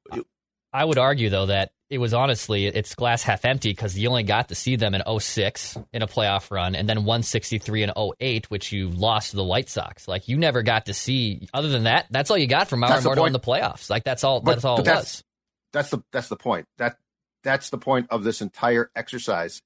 [0.73, 4.23] I would argue though that it was honestly it's glass half empty because you only
[4.23, 8.49] got to see them in 06 in a playoff run and then 163 in 08
[8.49, 10.07] which you lost to the white sox.
[10.07, 13.03] Like you never got to see other than that that's all you got from Mauer
[13.03, 13.91] Morneau in the playoffs.
[13.91, 15.25] Like that's all but, that's all it that's, was.
[15.73, 16.67] that's the that's the point.
[16.79, 16.97] That
[17.43, 19.61] that's the point of this entire exercise.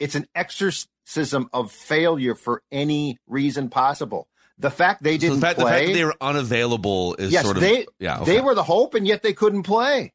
[0.00, 4.28] It's an exorcism of failure for any reason possible.
[4.58, 7.30] The fact they didn't so the fact, play, the fact that they were unavailable is
[7.30, 8.36] yes, sort of they, yeah, okay.
[8.36, 10.12] they were the hope and yet they couldn't play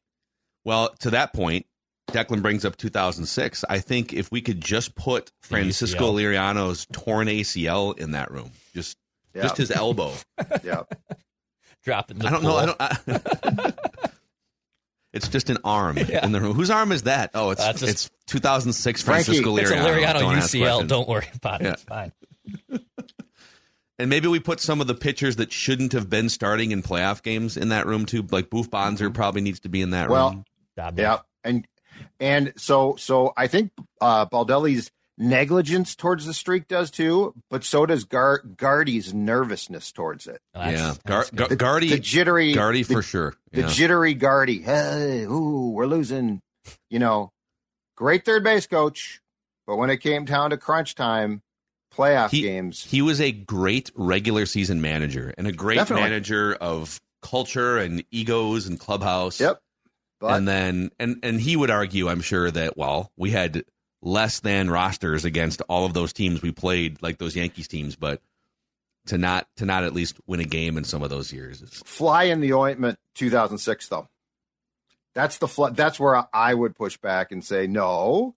[0.64, 1.66] well, to that point,
[2.12, 3.66] Declan brings up 2006.
[3.70, 8.98] I think if we could just put Francisco Liriano's torn ACL in that room, just
[9.34, 9.44] yeah.
[9.44, 10.14] just his elbow.
[10.64, 10.84] yeah.
[11.84, 12.24] Drop it.
[12.24, 12.50] I don't pool.
[12.50, 12.58] know.
[12.58, 12.78] I don't.
[12.80, 13.74] I,
[15.14, 16.26] it's just an arm yeah.
[16.26, 16.54] in the room.
[16.54, 17.32] Whose arm is that?
[17.34, 19.62] Oh, it's just, it's 2006 Francisco Frankie, Liriano.
[19.62, 20.88] It's a Liriano don't UCL.
[20.88, 21.66] Don't worry about it.
[21.66, 21.74] Yeah.
[21.74, 22.12] It's fine.
[24.02, 27.22] And maybe we put some of the pitchers that shouldn't have been starting in playoff
[27.22, 28.26] games in that room too.
[28.32, 29.14] Like Boof Bonser mm-hmm.
[29.14, 30.46] probably needs to be in that well, room.
[30.78, 31.68] Yeah, and
[32.20, 37.86] and so so I think uh, Baldelli's negligence towards the streak does too, but so
[37.86, 40.40] does Gar- Gardy's nervousness towards it.
[40.56, 43.36] Oh, yeah, Gar- Gar- Gardy, the, the jittery Gardy the, for sure.
[43.52, 43.64] Yeah.
[43.64, 44.62] The jittery Gardy.
[44.62, 46.42] Hey, ooh, we're losing.
[46.90, 47.32] You know,
[47.96, 49.20] great third base coach,
[49.68, 51.42] but when it came down to crunch time,
[51.96, 56.04] playoff he, games, he was a great regular season manager and a great Definitely.
[56.04, 59.40] manager of culture and egos and clubhouse.
[59.40, 59.60] Yep.
[60.22, 63.66] But, and then and and he would argue, I'm sure that well, we had
[64.04, 68.22] less than rosters against all of those teams we played, like those Yankees teams, but
[69.08, 71.82] to not to not at least win a game in some of those years is
[71.86, 74.08] fly in the ointment 2006 though.
[75.16, 78.36] That's the fl- that's where I would push back and say no.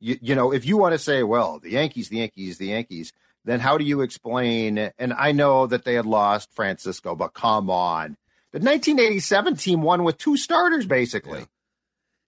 [0.00, 3.12] You, you know, if you want to say, well, the Yankees, the Yankees, the Yankees,
[3.44, 4.90] then how do you explain?
[4.98, 8.16] And I know that they had lost Francisco, but come on,
[8.52, 11.40] the 1987 team won with two starters, basically.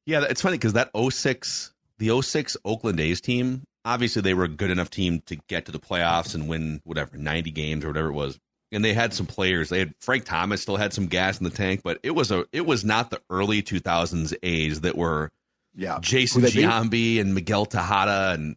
[0.07, 4.45] Yeah, yeah it's funny because that 06, the 06 Oakland A's team, obviously they were
[4.45, 7.89] a good enough team to get to the playoffs and win whatever 90 games or
[7.89, 8.39] whatever it was.
[8.73, 9.69] And they had some players.
[9.69, 12.45] They had Frank Thomas still had some gas in the tank, but it was a
[12.53, 15.31] it was not the early 2000s A's that were
[15.77, 18.57] yeah Jason Giambi and Miguel Tejada and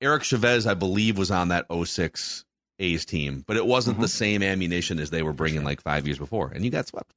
[0.00, 2.44] Eric Chavez, I believe, was on that 06
[2.78, 4.02] A's team, but it wasn't mm-hmm.
[4.02, 7.14] the same ammunition as they were bringing like five years before, and you got swept.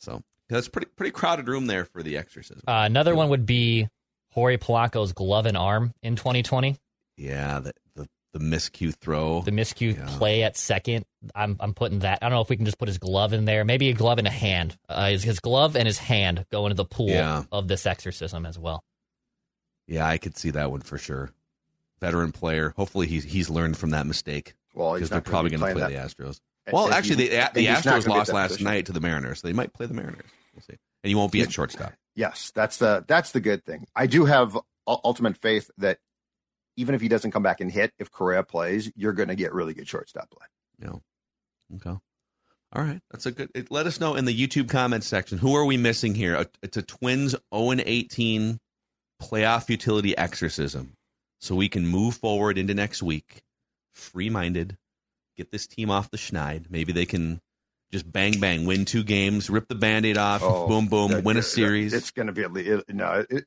[0.00, 2.62] So that's pretty pretty crowded room there for the exorcism.
[2.66, 3.88] Uh, another one would be
[4.32, 6.76] Jorge Polanco's glove and arm in 2020.
[7.16, 10.06] Yeah, the the, the miscue throw, the miscue yeah.
[10.16, 11.04] play at second.
[11.34, 12.20] I'm I'm putting that.
[12.22, 13.64] I don't know if we can just put his glove in there.
[13.64, 14.76] Maybe a glove and a hand.
[14.88, 17.44] Uh, his, his glove and his hand go into the pool yeah.
[17.52, 18.84] of this exorcism as well.
[19.86, 21.30] Yeah, I could see that one for sure.
[22.00, 22.72] Veteran player.
[22.76, 24.54] Hopefully he's he's learned from that mistake.
[24.78, 26.16] Well, because they're probably going to play that.
[26.16, 26.40] the Astros.
[26.72, 28.64] Well, actually, the, the Astros lost last position.
[28.64, 30.26] night to the Mariners, so they might play the Mariners.
[30.54, 30.76] We'll see.
[31.02, 31.94] And you won't be at shortstop.
[32.14, 33.86] Yes, that's the that's the good thing.
[33.96, 35.98] I do have ultimate faith that
[36.76, 39.52] even if he doesn't come back and hit, if Correa plays, you're going to get
[39.52, 40.46] really good shortstop play.
[40.80, 41.76] Yeah.
[41.76, 41.98] Okay.
[42.72, 43.50] All right, that's a good.
[43.54, 46.46] It, let us know in the YouTube comments section who are we missing here.
[46.62, 48.58] It's a Twins 0 and 18
[49.22, 50.92] playoff utility exorcism,
[51.40, 53.40] so we can move forward into next week,
[53.98, 54.76] free minded,
[55.36, 56.70] get this team off the schneid.
[56.70, 57.40] Maybe they can
[57.90, 61.36] just bang bang win two games, rip the band-aid off, oh, boom boom, that, win
[61.36, 61.92] a series.
[61.94, 63.44] It's going to be at least no, it,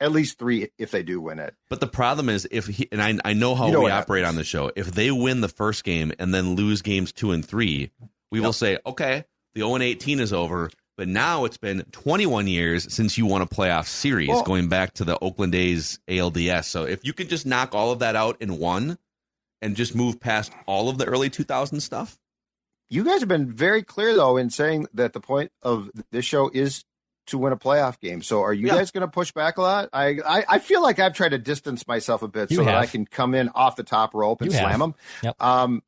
[0.00, 1.54] at least three if they do win it.
[1.68, 4.24] But the problem is if he and I I know how you know we operate
[4.24, 4.36] happens.
[4.36, 4.72] on the show.
[4.76, 7.90] If they win the first game and then lose games two and three,
[8.30, 8.46] we yep.
[8.46, 10.70] will say, okay, the 0 18 is over.
[10.96, 14.94] But now it's been 21 years since you won a playoff series, well, going back
[14.94, 16.66] to the Oakland A's ALDS.
[16.66, 18.96] So if you can just knock all of that out in one
[19.62, 22.18] and just move past all of the early 2000 stuff.
[22.90, 26.50] You guys have been very clear, though, in saying that the point of this show
[26.52, 26.84] is
[27.26, 28.22] to win a playoff game.
[28.22, 28.76] So are you yeah.
[28.76, 29.88] guys going to push back a lot?
[29.92, 32.72] I, I, I feel like I've tried to distance myself a bit you so have.
[32.72, 34.78] that I can come in off the top rope and you slam have.
[34.78, 34.94] them.
[35.22, 35.42] Yep.
[35.42, 35.82] Um,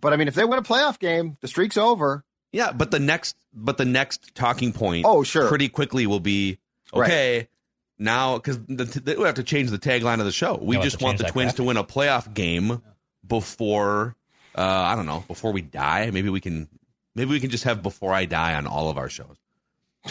[0.00, 2.24] but I mean, if they win a playoff game, the streak's over.
[2.52, 6.58] Yeah, but the next, but the next talking point, oh sure, pretty quickly will be
[6.92, 7.38] okay.
[7.38, 7.48] Right.
[7.96, 10.58] Now, because we have to change the tagline of the show.
[10.60, 11.56] We just want the Twins graphic.
[11.56, 12.82] to win a playoff game
[13.26, 14.16] before,
[14.56, 16.10] uh, I don't know, before we die.
[16.10, 16.68] Maybe we can,
[17.14, 19.36] maybe we can just have before I die on all of our shows.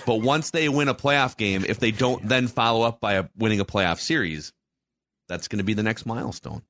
[0.06, 3.26] But once they win a playoff game, if they don't then follow up by a,
[3.38, 4.52] winning a playoff series,
[5.28, 6.64] that's going to be the next milestone.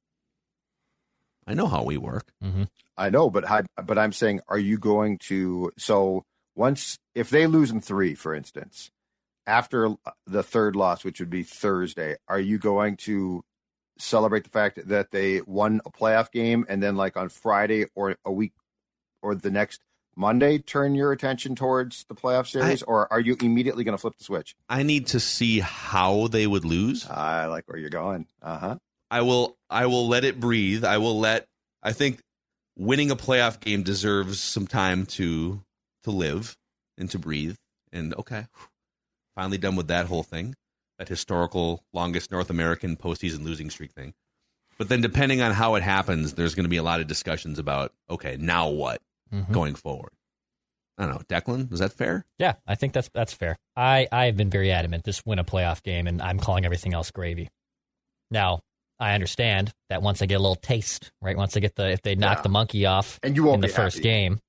[1.48, 2.32] I know how we work.
[2.44, 2.64] Mm-hmm.
[2.98, 5.72] I know, but I, but I'm saying, are you going to?
[5.78, 6.26] So
[6.56, 8.92] once, if they lose in three, for instance,
[9.46, 13.44] after the third loss, which would be Thursday, are you going to
[13.98, 18.16] celebrate the fact that they won a playoff game, and then like on Friday or
[18.26, 18.54] a week
[19.22, 19.82] or the next
[20.16, 24.02] Monday turn your attention towards the playoff series, I, or are you immediately going to
[24.02, 24.56] flip the switch?
[24.70, 27.10] I need to see how they would lose.
[27.10, 28.28] I like where you're going.
[28.42, 28.78] Uh huh.
[29.10, 30.84] I will I will let it breathe.
[30.84, 31.48] I will let
[31.82, 32.20] I think
[32.78, 35.62] winning a playoff game deserves some time to
[36.04, 36.58] to live
[36.98, 37.56] and to breathe.
[37.92, 38.48] And okay,
[39.36, 40.56] finally done with that whole thing,
[40.98, 44.14] that historical longest North American postseason losing streak thing.
[44.78, 47.60] But then, depending on how it happens, there's going to be a lot of discussions
[47.60, 49.02] about okay, now what
[49.32, 49.52] mm-hmm.
[49.54, 50.12] going forward.
[50.98, 51.72] I don't know, Declan.
[51.72, 52.26] Is that fair?
[52.38, 53.58] Yeah, I think that's that's fair.
[53.76, 55.06] I I have been very adamant.
[55.06, 57.50] Just win a playoff game, and I'm calling everything else gravy.
[58.30, 58.62] Now,
[59.00, 61.36] I understand that once they get a little taste, right?
[61.36, 62.44] Once they get the if they knock yeah.
[62.44, 64.04] the monkey off and you in the first happy.
[64.04, 64.40] game,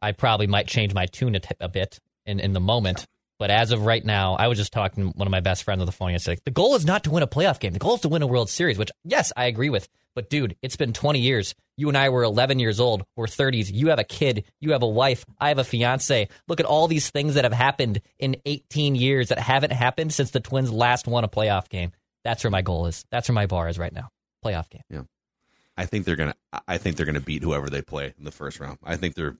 [0.00, 3.06] I probably might change my tune a, t- a bit in in the moment.
[3.38, 5.80] But as of right now, I was just talking to one of my best friends
[5.80, 6.40] on the phone yesterday.
[6.44, 7.72] The goal is not to win a playoff game.
[7.72, 9.88] The goal is to win a World Series, which yes, I agree with.
[10.14, 11.54] But dude, it's been 20 years.
[11.76, 13.04] You and I were 11 years old.
[13.16, 13.72] We're 30s.
[13.72, 14.44] You have a kid.
[14.60, 15.24] You have a wife.
[15.40, 16.28] I have a fiance.
[16.46, 20.30] Look at all these things that have happened in 18 years that haven't happened since
[20.30, 21.92] the Twins last won a playoff game.
[22.24, 23.04] That's where my goal is.
[23.10, 24.10] That's where my bar is right now.
[24.44, 24.82] Playoff game.
[24.90, 25.02] Yeah.
[25.76, 26.34] I think they're gonna.
[26.68, 28.78] I think they're gonna beat whoever they play in the first round.
[28.84, 29.36] I think they're.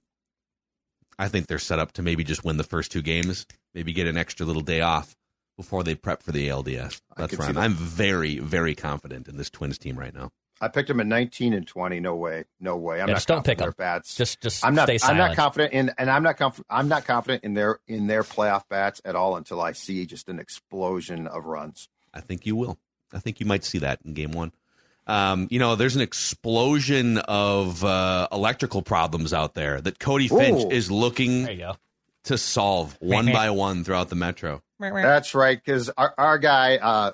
[1.19, 4.07] I think they're set up to maybe just win the first two games, maybe get
[4.07, 5.17] an extra little day off
[5.57, 7.01] before they prep for the ALDS.
[7.17, 7.57] That's right.
[7.57, 10.31] I'm very, very confident in this Twins team right now.
[10.61, 11.99] I picked them at 19 and 20.
[11.99, 13.01] No way, no way.
[13.01, 13.75] I'm yeah, not don't pick their them.
[13.79, 14.15] bats.
[14.15, 14.89] Just, just I'm not.
[15.03, 16.37] I'm not confident in, and I'm not.
[16.37, 20.07] Conf- I'm not confident in their in their playoff bats at all until I see
[20.07, 21.89] just an explosion of runs.
[22.15, 22.79] I think you will.
[23.13, 24.53] I think you might see that in game one.
[25.09, 30.65] Um, you know, there's an explosion of uh, electrical problems out there that Cody Finch
[30.65, 30.71] Ooh.
[30.71, 31.49] is looking
[32.25, 34.63] to solve one by one throughout the metro.
[35.03, 37.13] That's right, because our, our guy, uh,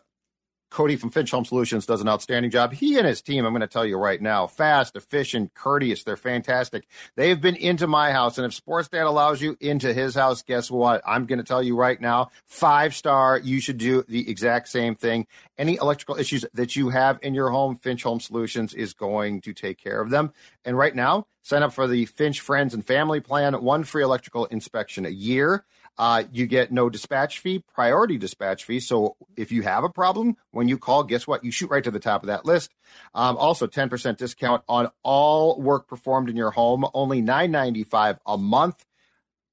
[0.70, 2.72] Cody from Finch Home Solutions does an outstanding job.
[2.72, 6.04] He and his team, I'm going to tell you right now, fast, efficient, courteous.
[6.04, 6.86] They're fantastic.
[7.16, 8.38] They've been into my house.
[8.38, 11.02] And if Sports Dad allows you into his house, guess what?
[11.06, 14.94] I'm going to tell you right now, five star, you should do the exact same
[14.94, 15.26] thing.
[15.56, 19.52] Any electrical issues that you have in your home, Finch Home Solutions is going to
[19.52, 20.32] take care of them.
[20.64, 24.44] And right now, sign up for the Finch Friends and Family Plan, one free electrical
[24.46, 25.64] inspection a year.
[25.98, 28.78] Uh, you get no dispatch fee, priority dispatch fee.
[28.78, 31.44] So if you have a problem when you call, guess what?
[31.44, 32.72] You shoot right to the top of that list.
[33.14, 38.84] Um, also, 10% discount on all work performed in your home, only $9.95 a month.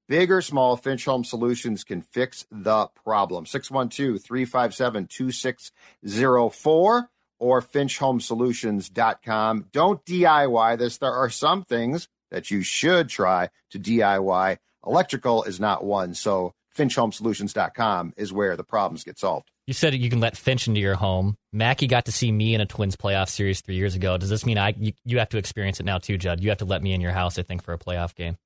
[0.08, 3.44] Big or small, Finch Home Solutions can fix the problem.
[3.44, 9.66] 612 357 2604 or finchhomesolutions.com.
[9.72, 10.98] Don't DIY this.
[10.98, 16.14] There are some things that you should try to DIY Electrical is not one.
[16.14, 19.50] So finchhomesolutions.com is where the problems get solved.
[19.66, 21.36] You said you can let Finch into your home.
[21.52, 24.16] Mackey got to see me in a Twins playoff series three years ago.
[24.16, 26.40] Does this mean I you, you have to experience it now too, Judd?
[26.40, 28.36] You have to let me in your house, I think, for a playoff game.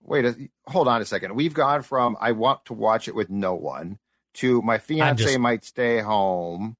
[0.00, 0.34] Wait, a,
[0.66, 1.34] hold on a second.
[1.34, 3.98] We've gone from I want to watch it with no one
[4.34, 6.76] to my fiance just, might stay home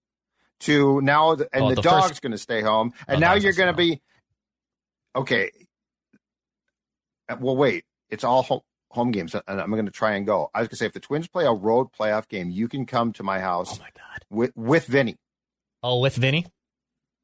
[0.61, 3.35] to now, the, and oh, the, the, dog's going to stay home, and oh, now
[3.35, 4.01] you're going to be
[5.15, 5.51] okay
[7.41, 8.61] well, wait, it's all home,
[8.97, 10.51] home games, uh, and I'm going to try and go.
[10.53, 12.85] I was going to say, if the Twins play a road playoff game, you can
[12.87, 13.79] come to my house.
[13.79, 14.25] Oh my god!
[14.29, 15.17] With with Vinny.
[15.85, 16.47] Oh, with Vinny.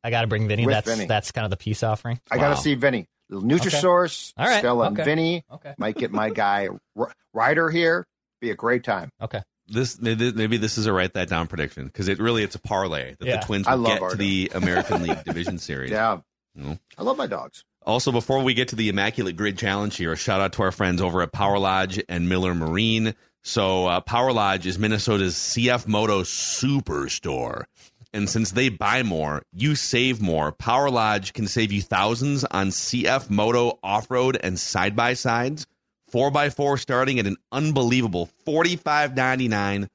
[0.05, 0.67] I got to bring Vinny.
[0.67, 1.07] With that's Vinny.
[1.07, 2.21] that's kind of the peace offering.
[2.31, 3.07] I got to see Vinny.
[3.31, 4.59] Little Nutrisource, All right.
[4.59, 5.05] Stella and Okay.
[5.05, 5.45] Vinny.
[5.51, 5.75] Okay.
[5.79, 8.07] Might get my guy R- Ryder here.
[8.41, 9.11] Be a great time.
[9.23, 9.41] Okay.
[9.69, 12.61] This maybe, maybe this is a write that down prediction because it really it's a
[12.61, 13.39] parlay that Yeah.
[13.41, 15.93] the Twins I will love get to the American League Division Series.
[15.93, 16.19] Yeah,
[16.55, 16.79] No.
[16.99, 17.65] I love my dogs.
[17.85, 20.71] Also, before we get to the Immaculate Grid Challenge here, a shout out to our
[20.71, 23.15] friends over at Power Lodge and Miller Marine.
[23.43, 27.65] So, uh, Power Lodge is Minnesota's CF Moto superstore.
[28.13, 30.53] And since they buy more, you save more.
[30.53, 35.67] Power Lodge can save you thousands on CF Moto off road and side by sides.
[36.13, 39.89] 4x4 starting at an unbelievable $45.99.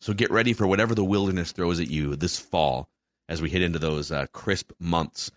[0.00, 2.88] So get ready for whatever the wilderness throws at you this fall
[3.28, 5.30] as we hit into those uh, crisp months.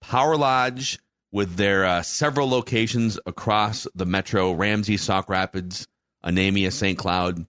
[0.00, 0.98] Power Lodge,
[1.34, 5.88] with their uh, several locations across the metro Ramsey, Sauk Rapids,
[6.24, 6.96] Onamia, St.
[6.96, 7.44] Cloud,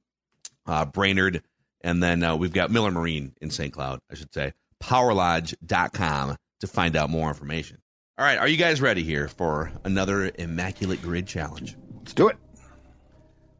[0.65, 1.43] uh, Brainerd,
[1.81, 3.71] and then uh, we've got Miller Marine in St.
[3.71, 4.53] Cloud, I should say.
[4.83, 7.77] PowerLodge.com to find out more information.
[8.17, 11.77] All right, are you guys ready here for another Immaculate Grid Challenge?
[11.99, 12.37] Let's do it.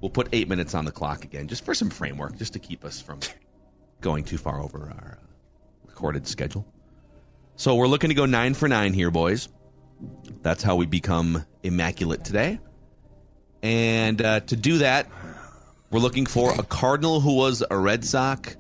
[0.01, 2.83] We'll put eight minutes on the clock again, just for some framework, just to keep
[2.83, 3.19] us from
[4.01, 5.25] going too far over our uh,
[5.85, 6.65] recorded schedule.
[7.57, 9.49] So we're looking to go nine for nine here, boys.
[10.41, 12.59] That's how we become immaculate today.
[13.63, 15.07] And uh, to do that,
[15.89, 18.55] we're looking for a Cardinal who was a Red Sox,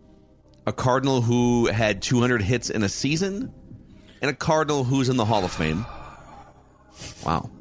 [0.65, 3.53] a Cardinal who had 200 hits in a season,
[4.21, 5.85] and a Cardinal who's in the Hall of Fame.
[7.25, 7.51] Wow.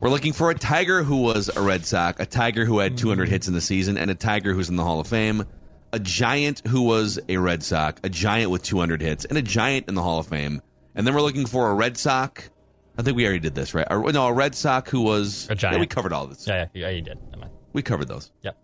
[0.00, 3.28] We're looking for a Tiger who was a Red Sox, a Tiger who had 200
[3.28, 5.44] hits in the season, and a Tiger who's in the Hall of Fame,
[5.92, 9.88] a Giant who was a Red Sox, a Giant with 200 hits, and a Giant
[9.88, 10.60] in the Hall of Fame.
[10.96, 12.50] And then we're looking for a Red Sox.
[12.98, 13.86] I think we already did this, right?
[13.90, 15.76] Or, no, a Red Sox who was A Giant.
[15.76, 16.46] Yeah, we covered all this.
[16.46, 17.18] Yeah, yeah, yeah, you did.
[17.72, 18.30] We covered those.
[18.42, 18.56] Yep.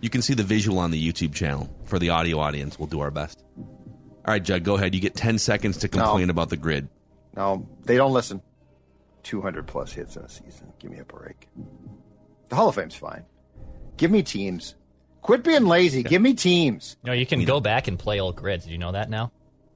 [0.00, 1.70] You can see the visual on the YouTube channel.
[1.84, 3.44] For the audio audience, we'll do our best.
[3.56, 4.94] All right, Judd, go ahead.
[4.94, 6.88] You get 10 seconds to complain about the grid.
[7.36, 8.42] No, they don't listen.
[9.22, 10.72] 200 plus hits in a season.
[10.78, 11.48] Give me a break.
[12.48, 13.24] The Hall of Fame's fine.
[13.96, 14.74] Give me teams.
[15.22, 16.02] Quit being lazy.
[16.02, 16.96] Give me teams.
[17.04, 18.66] No, you can go back and play old grids.
[18.66, 19.30] Do you know that now?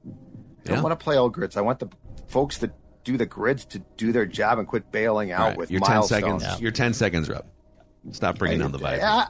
[0.05, 0.09] I
[0.65, 0.81] don't Yeah.
[0.83, 1.57] want to play old grids.
[1.57, 1.87] I want the
[2.27, 2.71] folks that
[3.03, 5.81] do the grids to do their job and quit bailing out All right, with your
[5.81, 6.43] 10 milestones.
[6.43, 6.61] seconds.
[6.61, 7.47] Your 10 seconds are up.
[8.11, 8.97] Stop bringing down the vibe.
[8.97, 9.25] Yeah.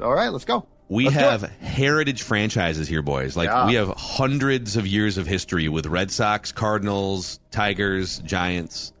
[0.00, 0.66] All right, let's go.
[0.88, 3.36] We Let's have heritage franchises here, boys.
[3.36, 3.66] Like Yeah.
[3.66, 8.92] we have hundreds of years of history with Red Sox, Cardinals, Tigers, Giants.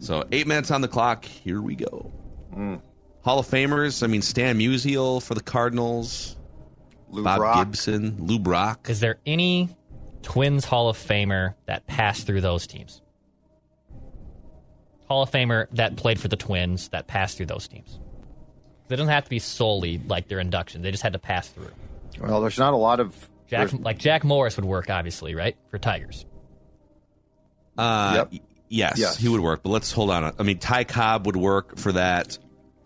[0.00, 1.24] So eight minutes on the clock.
[1.24, 2.12] Here we go.
[2.54, 2.80] Mm.
[3.22, 4.02] Hall of Famers.
[4.02, 6.36] I mean, Stan Musial for the Cardinals,
[7.08, 7.56] Lou Bob Brock.
[7.68, 8.88] Gibson, Lou Brock.
[8.90, 9.70] Is there any
[10.24, 13.00] Twins Hall of Famer that passed through those teams?
[15.06, 18.00] Hall of Famer that played for the Twins that passed through those teams.
[18.88, 20.82] They don't have to be solely like their induction.
[20.82, 21.70] They just had to pass through.
[22.20, 23.14] Well, there's not a lot of.
[23.46, 26.24] Jack, like Jack Morris would work, obviously, right for Tigers.
[27.76, 28.42] Uh, Yep.
[28.68, 29.16] yes, Yes.
[29.18, 29.62] he would work.
[29.62, 30.32] But let's hold on.
[30.38, 32.38] I mean, Ty Cobb would work for that.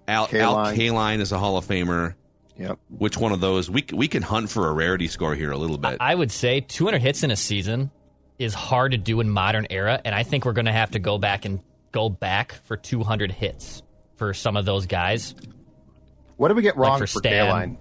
[0.09, 0.75] Al, Al Kaline.
[0.77, 2.15] Kaline is a Hall of Famer.
[2.59, 2.79] Yep.
[2.91, 3.71] Which one of those?
[3.71, 5.97] We we can hunt for a rarity score here a little bit.
[6.01, 7.91] I would say 200 hits in a season
[8.39, 10.99] is hard to do in modern era, and I think we're going to have to
[10.99, 11.61] go back and
[11.93, 13.83] go back for 200 hits
[14.17, 15.35] for some of those guys.
[16.37, 17.47] What did we get Like wrong for for, Stan.
[17.47, 17.77] Kaline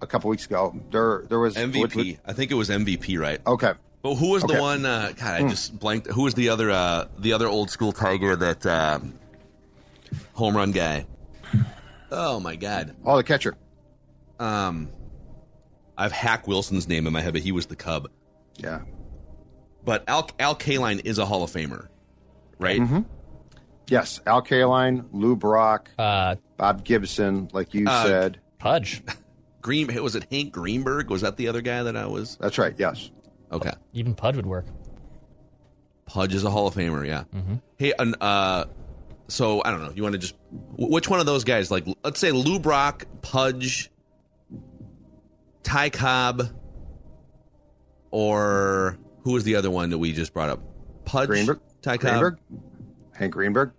[0.00, 0.74] a couple weeks ago?
[0.90, 2.18] There, there was MVP.
[2.26, 3.40] I think it was MVP, right?
[3.46, 3.72] Okay.
[4.02, 4.54] But who was Okay.
[4.54, 4.86] the one?
[4.86, 6.06] Uh, God, I just blanked.
[6.08, 6.70] Who was the other?
[6.70, 9.00] Uh, the other old school Tiger that uh,
[10.34, 11.06] home run guy?
[12.10, 12.94] Oh my God.
[13.04, 13.56] Oh, the catcher.
[14.38, 14.90] Um,
[15.96, 18.08] I've Hack Wilson's name in my head, but he was the Cub.
[18.56, 18.80] Yeah.
[19.84, 21.88] But Al Al Kaline is a Hall of Famer,
[22.58, 22.80] right?
[22.80, 23.00] Mm-hmm.
[23.88, 24.20] Yes.
[24.26, 28.40] Al Kaline, Lou Brock, Uh, Bob Gibson, like you Uh, said.
[28.58, 29.02] Pudge,
[29.62, 31.10] Green was it Hank Greenberg?
[31.10, 32.36] Was that the other guy that I was?
[32.40, 32.74] That's right.
[32.76, 33.10] Yes.
[33.50, 33.72] Okay.
[33.94, 34.66] even Pudge would work.
[36.06, 37.24] Pudge is a Hall of Famer, yeah.
[37.76, 38.64] Hey, an- uh,
[39.28, 39.92] so I don't know.
[39.94, 40.34] You want to just
[40.76, 41.70] which one of those guys?
[41.70, 43.90] Like, let's say Lou Brock, Pudge,
[45.68, 46.42] Ty Cobb,
[48.10, 50.60] or who was the other one that we just brought up?
[51.04, 51.60] Pudge, Greenberg.
[51.82, 52.10] Ty Cobb.
[52.10, 52.38] Greenberg.
[53.14, 53.72] Hank Greenberg.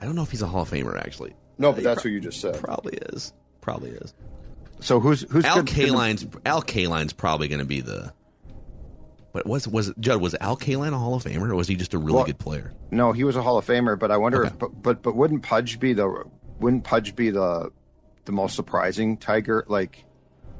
[0.00, 1.34] I don't know if he's a Hall of Famer actually.
[1.58, 2.58] No, but that's who you just said.
[2.60, 3.32] Probably is.
[3.60, 4.14] Probably is.
[4.80, 8.12] So who's who's Al good- Kaline's Al Kaline's probably going to be the.
[9.32, 11.94] But was was Judd was Al Kaline a Hall of Famer or was he just
[11.94, 12.72] a really Well- good player?
[12.90, 14.48] No, he was a Hall of Famer, but I wonder Okay.
[14.54, 16.24] if but, but but wouldn't Pudge be the
[16.60, 17.70] wouldn't Pudge be the
[18.24, 19.64] the most surprising Tiger?
[19.68, 20.04] Like,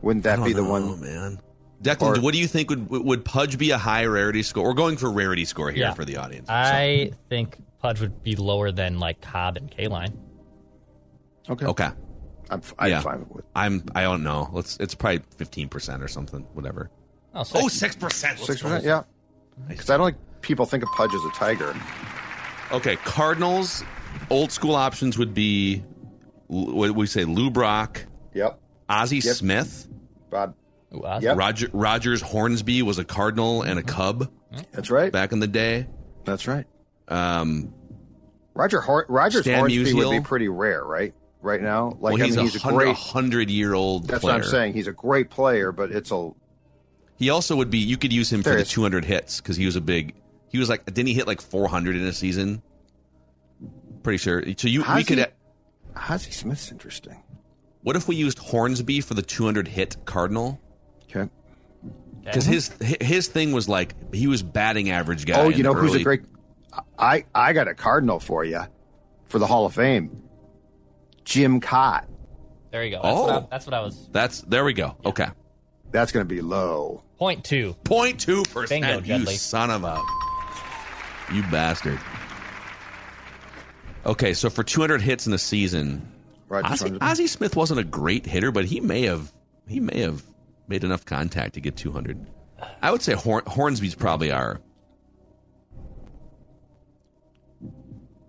[0.02, 1.00] wouldn't I that don't be the know, one?
[1.00, 1.38] man.
[1.82, 4.64] Declan, Or- what do you think would would Pudge be a high rarity score?
[4.64, 5.94] We're going for rarity score here Yeah.
[5.94, 6.48] for the audience.
[6.50, 10.12] I think Pudge would be lower than like Cobb and Kaline.
[11.48, 11.66] Okay.
[11.66, 11.88] Okay.
[12.50, 13.00] I'm, I'm Yeah.
[13.00, 13.84] fine with I'm.
[13.94, 14.48] I don't know.
[14.52, 14.76] Let's.
[14.78, 16.40] It's probably fifteen percent or something.
[16.54, 16.90] Whatever.
[17.34, 17.64] Oh, six.
[17.64, 18.38] Oh, six percent.
[18.38, 18.84] six percent.
[18.84, 19.02] Yeah,
[19.68, 21.76] because I don't think people think of Pudge as a tiger.
[22.72, 22.96] Okay.
[22.96, 23.84] Cardinals.
[24.30, 25.82] Old school options would be.
[26.48, 27.24] What we say?
[27.24, 28.58] Lou Brock, Yep.
[28.88, 29.34] Ozzie Yep.
[29.36, 29.87] Smith,
[30.30, 30.54] Bob.
[30.94, 31.22] Ooh, Oz.
[31.22, 31.36] Yep.
[31.36, 34.30] Roger Rogers Hornsby was a Cardinal and a Cub
[34.72, 35.12] That's right.
[35.12, 35.86] back in the day.
[36.24, 36.66] That's right.
[37.08, 37.72] Um,
[38.54, 41.14] Roger Hor- Rogers Stan Hornsby would be pretty rare, right?
[41.40, 42.96] Right now, like well, I he's, mean, a he's a hundred, great.
[42.96, 44.34] hundred year old That's player.
[44.38, 44.72] what I'm saying.
[44.74, 46.30] He's a great player, but it's a
[47.16, 47.78] He also would be.
[47.78, 50.14] You could use him for There the 200 hits because he was a big.
[50.50, 52.60] He was like, didn't he hit like 400 in a season?
[54.02, 54.42] Pretty sure.
[54.56, 55.18] So you we How's could.
[55.18, 55.24] he-
[55.96, 57.22] Ozzie Smith's interesting.
[57.82, 60.60] What if we used Hornsby for the 200 hit Cardinal?
[61.04, 61.30] Okay.
[62.24, 62.52] Because uh-huh.
[62.52, 65.40] his his thing was like he was batting average guy.
[65.40, 66.22] Oh, you know the who's a great?
[66.98, 68.62] I I got a Cardinal for you
[69.26, 70.22] for the Hall of Fame.
[71.24, 72.06] Jim Kaat.
[72.70, 73.00] There you go.
[73.02, 73.38] That's, what Oh.
[73.38, 74.08] I, that's what I was.
[74.12, 74.96] That's there we go.
[75.04, 75.28] Okay,
[75.90, 77.02] That's going to be low.
[77.18, 77.74] Point two.
[77.84, 78.82] 0.2 percent.
[78.82, 79.36] Bingo, You Jedley.
[79.36, 80.02] son of a,
[81.34, 81.98] you bastard.
[84.06, 86.06] Okay, so for 200 hits in a season,
[86.48, 87.04] Roger Ozzie, Hornsby.
[87.06, 89.32] Ozzie Smith wasn't a great hitter, but he may have
[89.66, 90.22] he may have
[90.66, 92.26] made enough contact to get 200.
[92.82, 94.60] I would say Horn, Hornsby's probably our.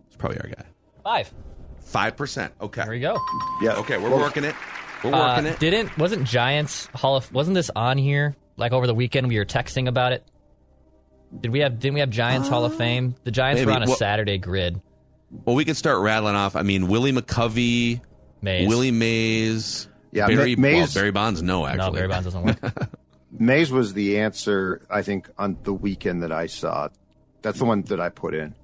[0.08, 0.66] It's probably our guy.
[1.04, 1.34] Five.
[1.80, 2.54] Five percent.
[2.62, 2.82] Okay.
[2.84, 3.18] There we go.
[3.62, 3.76] Yeah.
[3.78, 4.56] Okay, we're Well, working it.
[5.04, 5.60] We're Uh, working it.
[5.60, 9.28] Didn't wasn't Giants Hall of wasn't this on here like over the weekend?
[9.28, 10.24] We were texting about it.
[11.40, 13.16] Did we have didn't we have Giants Hall of Fame?
[13.24, 13.68] The Giants maybe.
[13.72, 14.82] were on a Well- Saturday grid.
[15.46, 16.56] Well, we could start rattling off.
[16.56, 18.02] I mean, Willie McCovey,
[18.42, 18.68] Mays.
[18.68, 21.42] Willie Mays, Yeah, Barry, Ma- Mays- well, Barry Bonds.
[21.42, 22.90] No, actually, No, Barry Bonds doesn't work.
[23.32, 26.90] Mays was the answer, I think, on the weekend that I saw.
[27.42, 28.56] That's the one that I put in.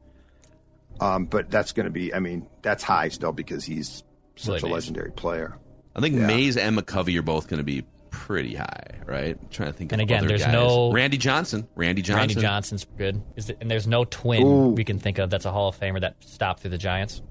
[1.00, 4.04] Um, but that's going to be, I mean, that's high still because he's
[4.36, 4.72] such Willie a Mays.
[4.74, 5.58] legendary player.
[5.96, 6.28] I think Yeah.
[6.28, 9.38] Mays and McCovey are both going to be pretty high, right?
[9.40, 9.92] I'm trying to think.
[9.92, 10.54] And of again, other there's guys.
[10.54, 11.68] no- Randy Johnson.
[11.76, 12.20] Randy Johnson.
[12.20, 13.22] Randy Johnson's good.
[13.36, 14.70] Is it, and there's no twin Ooh.
[14.70, 17.22] we can think of that's a Hall of Famer that stopped through the Giants.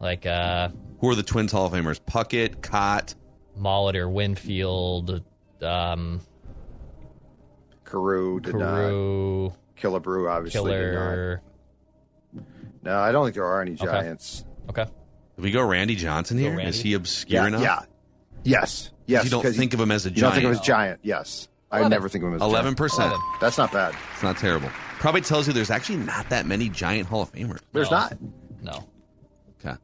[0.00, 0.68] Like uh
[1.00, 2.00] Who are the Twins Hall of Famers?
[2.00, 3.14] Puckett, Kaat.
[3.58, 5.22] Molitor, Winfield,
[5.62, 6.20] um,
[7.84, 8.90] Carew did not.
[9.80, 11.38] Killebrew obviously did not.
[12.82, 14.44] No, I don't think there are any Giants.
[14.70, 14.84] Okay.
[14.84, 16.52] Did we go Randy Johnson here?
[16.52, 16.78] Is Randy.
[16.78, 17.62] he obscure Yeah, enough?
[17.62, 17.80] yeah.
[18.44, 18.90] Yes.
[19.06, 19.24] Yes.
[19.24, 20.16] You don't think of him as a giant.
[20.16, 20.60] You don't think of him giant.
[20.62, 21.00] as giant.
[21.02, 21.48] Yes.
[21.70, 22.76] I never think of him as a Eleven giant.
[22.78, 23.14] percent.
[23.40, 23.94] That's not bad.
[24.14, 24.68] It's not terrible.
[25.00, 27.60] Probably tells you there's actually not that many giant Hall of Famers.
[27.72, 27.96] There's No.
[27.98, 28.16] not.
[28.62, 28.88] No.
[29.64, 29.76] Okay.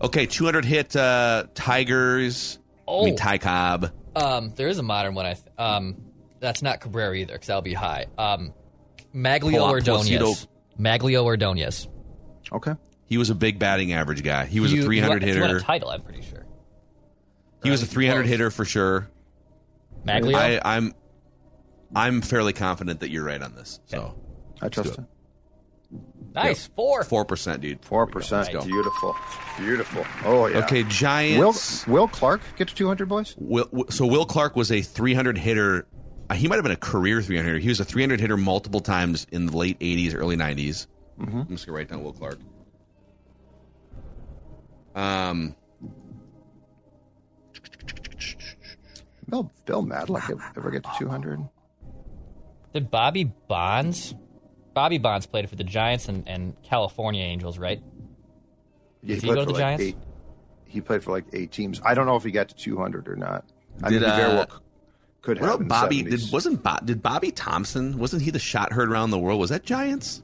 [0.00, 2.58] Okay, 200 hit uh, Tigers.
[2.88, 3.16] I mean, Oh.
[3.16, 3.90] Ty Cobb.
[4.14, 5.26] Um, there is a modern one.
[5.26, 5.96] I th- um,
[6.40, 8.06] that's not Cabrera either because that'll be high.
[8.16, 8.52] Um,
[9.14, 10.46] Magglio Pla- Ordonez.
[10.78, 11.88] Magglio Ordonez.
[12.52, 12.74] Okay.
[13.06, 14.44] He was a big batting average guy.
[14.46, 15.58] He was You- a 300 he won- he won hitter.
[15.58, 15.88] a title.
[15.90, 16.46] I'm pretty sure.
[17.62, 18.30] He was a 300 close.
[18.30, 19.08] hitter for sure.
[20.06, 20.34] Magglio.
[20.36, 20.94] I, I'm
[21.94, 23.80] I'm fairly confident that you're right on this.
[23.86, 24.14] So
[24.60, 25.06] I trust him.
[26.34, 27.02] Nice four.
[27.04, 27.84] four percent, dude.
[27.84, 28.52] Four percent.
[28.52, 28.70] Let's go.
[28.70, 29.14] Beautiful.
[29.58, 30.04] Beautiful.
[30.24, 30.58] Oh yeah.
[30.58, 31.86] Okay, Will Giants.
[31.86, 33.34] Will Clark get to 200 boys?
[33.38, 35.86] Will, Will- so Will Clark was a 300 hitter.
[36.30, 37.58] uh, He might have been a career 300 hitter.
[37.60, 40.86] He was a 300 hitter multiple times in the late 80s, early 90s.
[41.18, 41.38] Mm-hmm.
[41.40, 42.38] I'm just gonna write down Will Clark.
[44.94, 45.54] Um,
[49.28, 51.40] Bill Bill Madlock ever- ever get to 200?
[52.72, 54.14] Did Bobby Bonds?
[54.76, 57.80] Bobby Bonds played for the Giants and, and California Angels, right?
[59.02, 59.82] Yeah, Did he go to for the like Giants?
[59.84, 59.96] Eight,
[60.66, 61.80] he played for like eight teams.
[61.82, 63.46] I don't know if he got to 200 or not.
[63.82, 64.62] I Did, mean, uh, well
[65.22, 65.60] could what have.
[65.62, 66.02] about Bobby?
[66.04, 66.10] 70s.
[66.10, 67.98] Did wasn't Bo, did Bobby Thomson?
[67.98, 69.40] Wasn't he the shot heard around the world?
[69.40, 70.22] Was that Giants?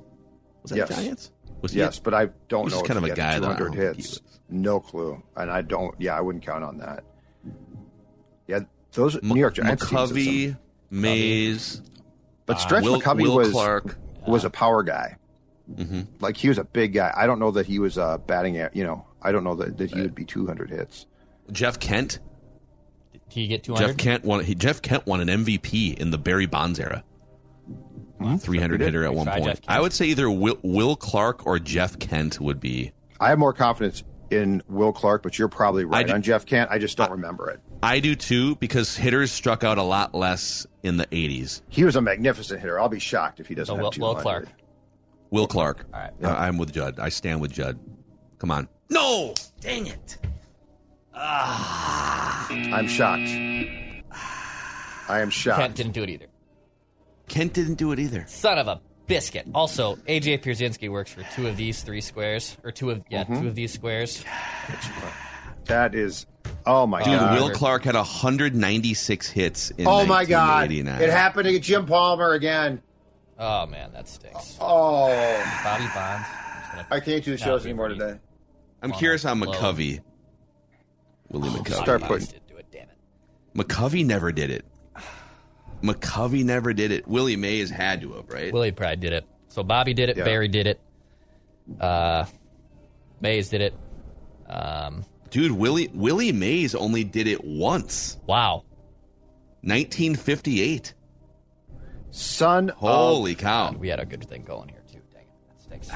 [0.63, 0.89] Was that Yes.
[0.91, 1.33] Giants?
[1.63, 3.17] Was he- Yes, but I don't He's know just if kind of he a got
[3.17, 3.47] guy, to though.
[3.53, 4.21] I 200 don't think he hits.
[4.51, 5.95] No clue, and I don't.
[5.99, 7.05] Yeah, I wouldn't count on that.
[8.47, 8.61] Yeah,
[8.93, 10.59] those M- New York Giants teams some- McCovey,
[10.91, 11.81] Mays,
[12.45, 13.97] but Stretch Will, McCovey Will was Clark.
[14.27, 15.16] Was a power guy.
[15.73, 16.07] Mhm.
[16.20, 17.12] Like he was a big guy.
[17.16, 18.75] I don't know that he was uh, batting at.
[18.77, 21.07] You know, I don't know that, that he would be 200 hits.
[21.51, 22.18] Jeff Kent.
[23.12, 23.87] Did he get 200?
[23.87, 24.45] Jeff Kent won.
[24.45, 27.05] He, Jeff Kent won an MVP in the Barry Bonds era.
[28.39, 28.95] Three hundred He did.
[28.95, 29.61] hitter at one point.
[29.66, 32.93] I would say either Will, Will Clark or Jeff Kent would be.
[33.18, 36.70] I have more confidence in Will Clark, but you're probably right do- on Jeff Kent.
[36.70, 37.61] I just don't remember it.
[37.83, 41.62] I do too because hitters struck out a lot less in the eighties.
[41.68, 42.78] He was a magnificent hitter.
[42.78, 44.14] I'll be shocked if he doesn't So have Will, 200.
[44.14, 44.49] Will Clark.
[45.30, 45.87] Will Clark.
[45.93, 46.12] All right.
[46.22, 47.01] I- I'm with Judd.
[47.01, 47.78] I stand with Judd.
[48.39, 48.68] Come on.
[48.91, 50.18] No, dang it.
[51.14, 53.28] I'm shocked.
[55.09, 55.61] I am shocked.
[55.61, 56.26] Kent didn't do it either.
[57.28, 58.24] Kent didn't do it either.
[58.28, 59.47] Son of a biscuit.
[59.55, 63.43] Also, AJ Pierzynski works for two of these three squares, or two of yeah, mm-hmm.
[63.43, 64.24] two of these squares.
[65.66, 66.26] That is,
[66.67, 67.41] oh my Dude, god!
[67.41, 69.71] Will Clark had 196 hits.
[69.71, 70.71] in Oh my god!
[70.71, 72.83] It happened to Jim Palmer again.
[73.39, 74.57] Oh man, that stinks.
[74.61, 75.09] Oh,
[75.65, 76.29] Bobby Bonds.
[76.91, 78.19] I can't do the shows anymore today.
[78.83, 80.01] I'm curious how McCovey.
[81.31, 81.83] Willie oh, McCovey.
[81.83, 82.27] Start putting.
[82.49, 82.97] Do it, damn it.
[83.55, 84.65] McCovey never did it.
[85.83, 87.07] McCovey never did it.
[87.09, 88.53] Willie Mays had to have, right?
[88.53, 89.27] Willie probably did it.
[89.49, 90.17] So Bobby did it.
[90.17, 90.25] Yeah.
[90.25, 90.81] Barry did it.
[91.81, 92.25] Uh,
[93.21, 93.75] Mays did it.
[94.49, 98.18] Um, Dude, Willie Willie Mays only did it once.
[98.26, 98.64] Wow.
[99.62, 100.93] 1958.
[102.11, 103.70] Son Holy of, cow.
[103.70, 105.01] God, we had a good thing going here too.
[105.11, 105.28] Dang it.
[105.49, 105.89] That stinks.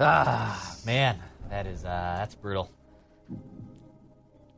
[0.00, 1.20] ah, man.
[1.50, 2.70] That is uh that's brutal.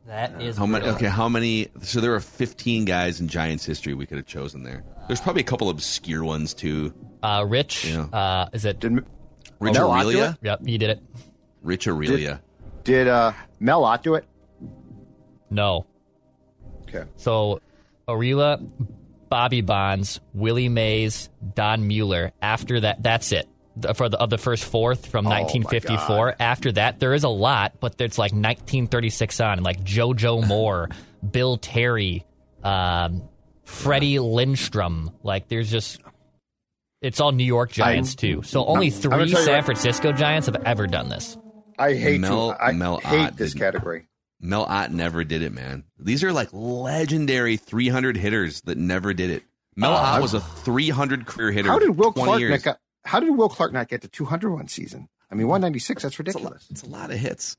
[0.05, 0.87] That is how many?
[0.87, 1.67] Okay, how many?
[1.81, 4.85] So there were 15 guys in Giants history we could have chosen there.
[5.07, 6.93] There's probably a couple obscure ones too.
[7.21, 8.03] Uh, Rich, you know.
[8.17, 9.03] uh, is it did,
[9.59, 10.37] Rich Mel Aurilia?
[10.41, 11.03] Yep, he did it.
[11.61, 12.39] Rich Aurilia.
[12.83, 14.25] Did, did uh, Mel Ott do it?
[15.49, 15.85] No.
[16.83, 17.05] Okay.
[17.17, 17.61] So
[18.07, 18.65] Aurilia,
[19.29, 22.31] Bobby Bonds, Willie Mays, Don Mueller.
[22.41, 23.47] After that, that's it
[23.95, 26.35] for the of the first fourth from oh 1954.
[26.39, 30.89] After that, there is a lot, but it's like 1936 on, like JoJo Moore,
[31.29, 32.25] Bill Terry,
[32.63, 33.23] um,
[33.63, 35.11] Freddie Lindstrom.
[35.23, 36.01] Like there's just
[37.01, 38.41] it's all New York Giants I, too.
[38.43, 41.37] So only three San what, Francisco Giants have ever done this.
[41.77, 44.07] I hate Mel, to, I Mel hate Ott this category.
[44.39, 45.83] Mel Ott never did it, man.
[45.99, 49.43] These are like legendary 300 hitters that never did it.
[49.75, 51.69] Mel uh, Ott was a 300 career hitter.
[51.69, 52.51] How did Will Clark years.
[52.51, 55.07] make a, how did Will Clark not get to 200 one season?
[55.31, 56.67] I mean, 196, that's ridiculous.
[56.69, 57.57] It's a, lot, it's a lot of hits.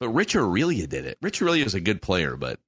[0.00, 1.18] But Rich Aurilia did it.
[1.20, 2.60] Rich Aurilia is a good player, but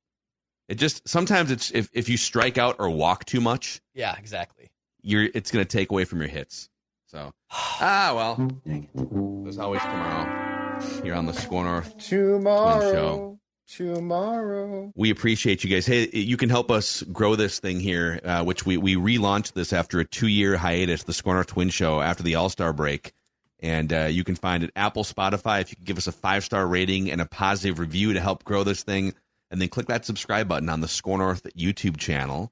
[0.69, 3.81] it just sometimes it's if, if you strike out or walk too much.
[3.95, 4.71] Yeah, exactly.
[5.03, 6.69] You're it's going to take away from your hits.
[7.07, 8.37] So ah well,
[8.67, 9.45] dang it.
[9.45, 10.60] There's always tomorrow
[11.03, 12.93] here on the Score North tomorrow.
[12.93, 14.93] Show tomorrow.
[14.97, 15.87] We appreciate you guys.
[15.87, 19.73] Hey, you can help us grow this thing here, uh, which we, we relaunched this
[19.73, 23.13] after a two year hiatus, the Score North Twin Show, after the All Star break.
[23.61, 25.61] And uh, you can find it Apple, Spotify.
[25.61, 28.45] If you can give us a five star rating and a positive review to help
[28.45, 29.15] grow this thing,
[29.51, 32.51] and then click that subscribe button on the Score North YouTube channel.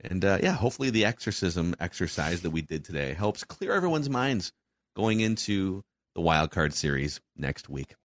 [0.00, 4.52] And uh, yeah, hopefully the exorcism exercise that we did today helps clear everyone's minds
[4.94, 5.82] going into
[6.16, 7.94] the wild card series next week.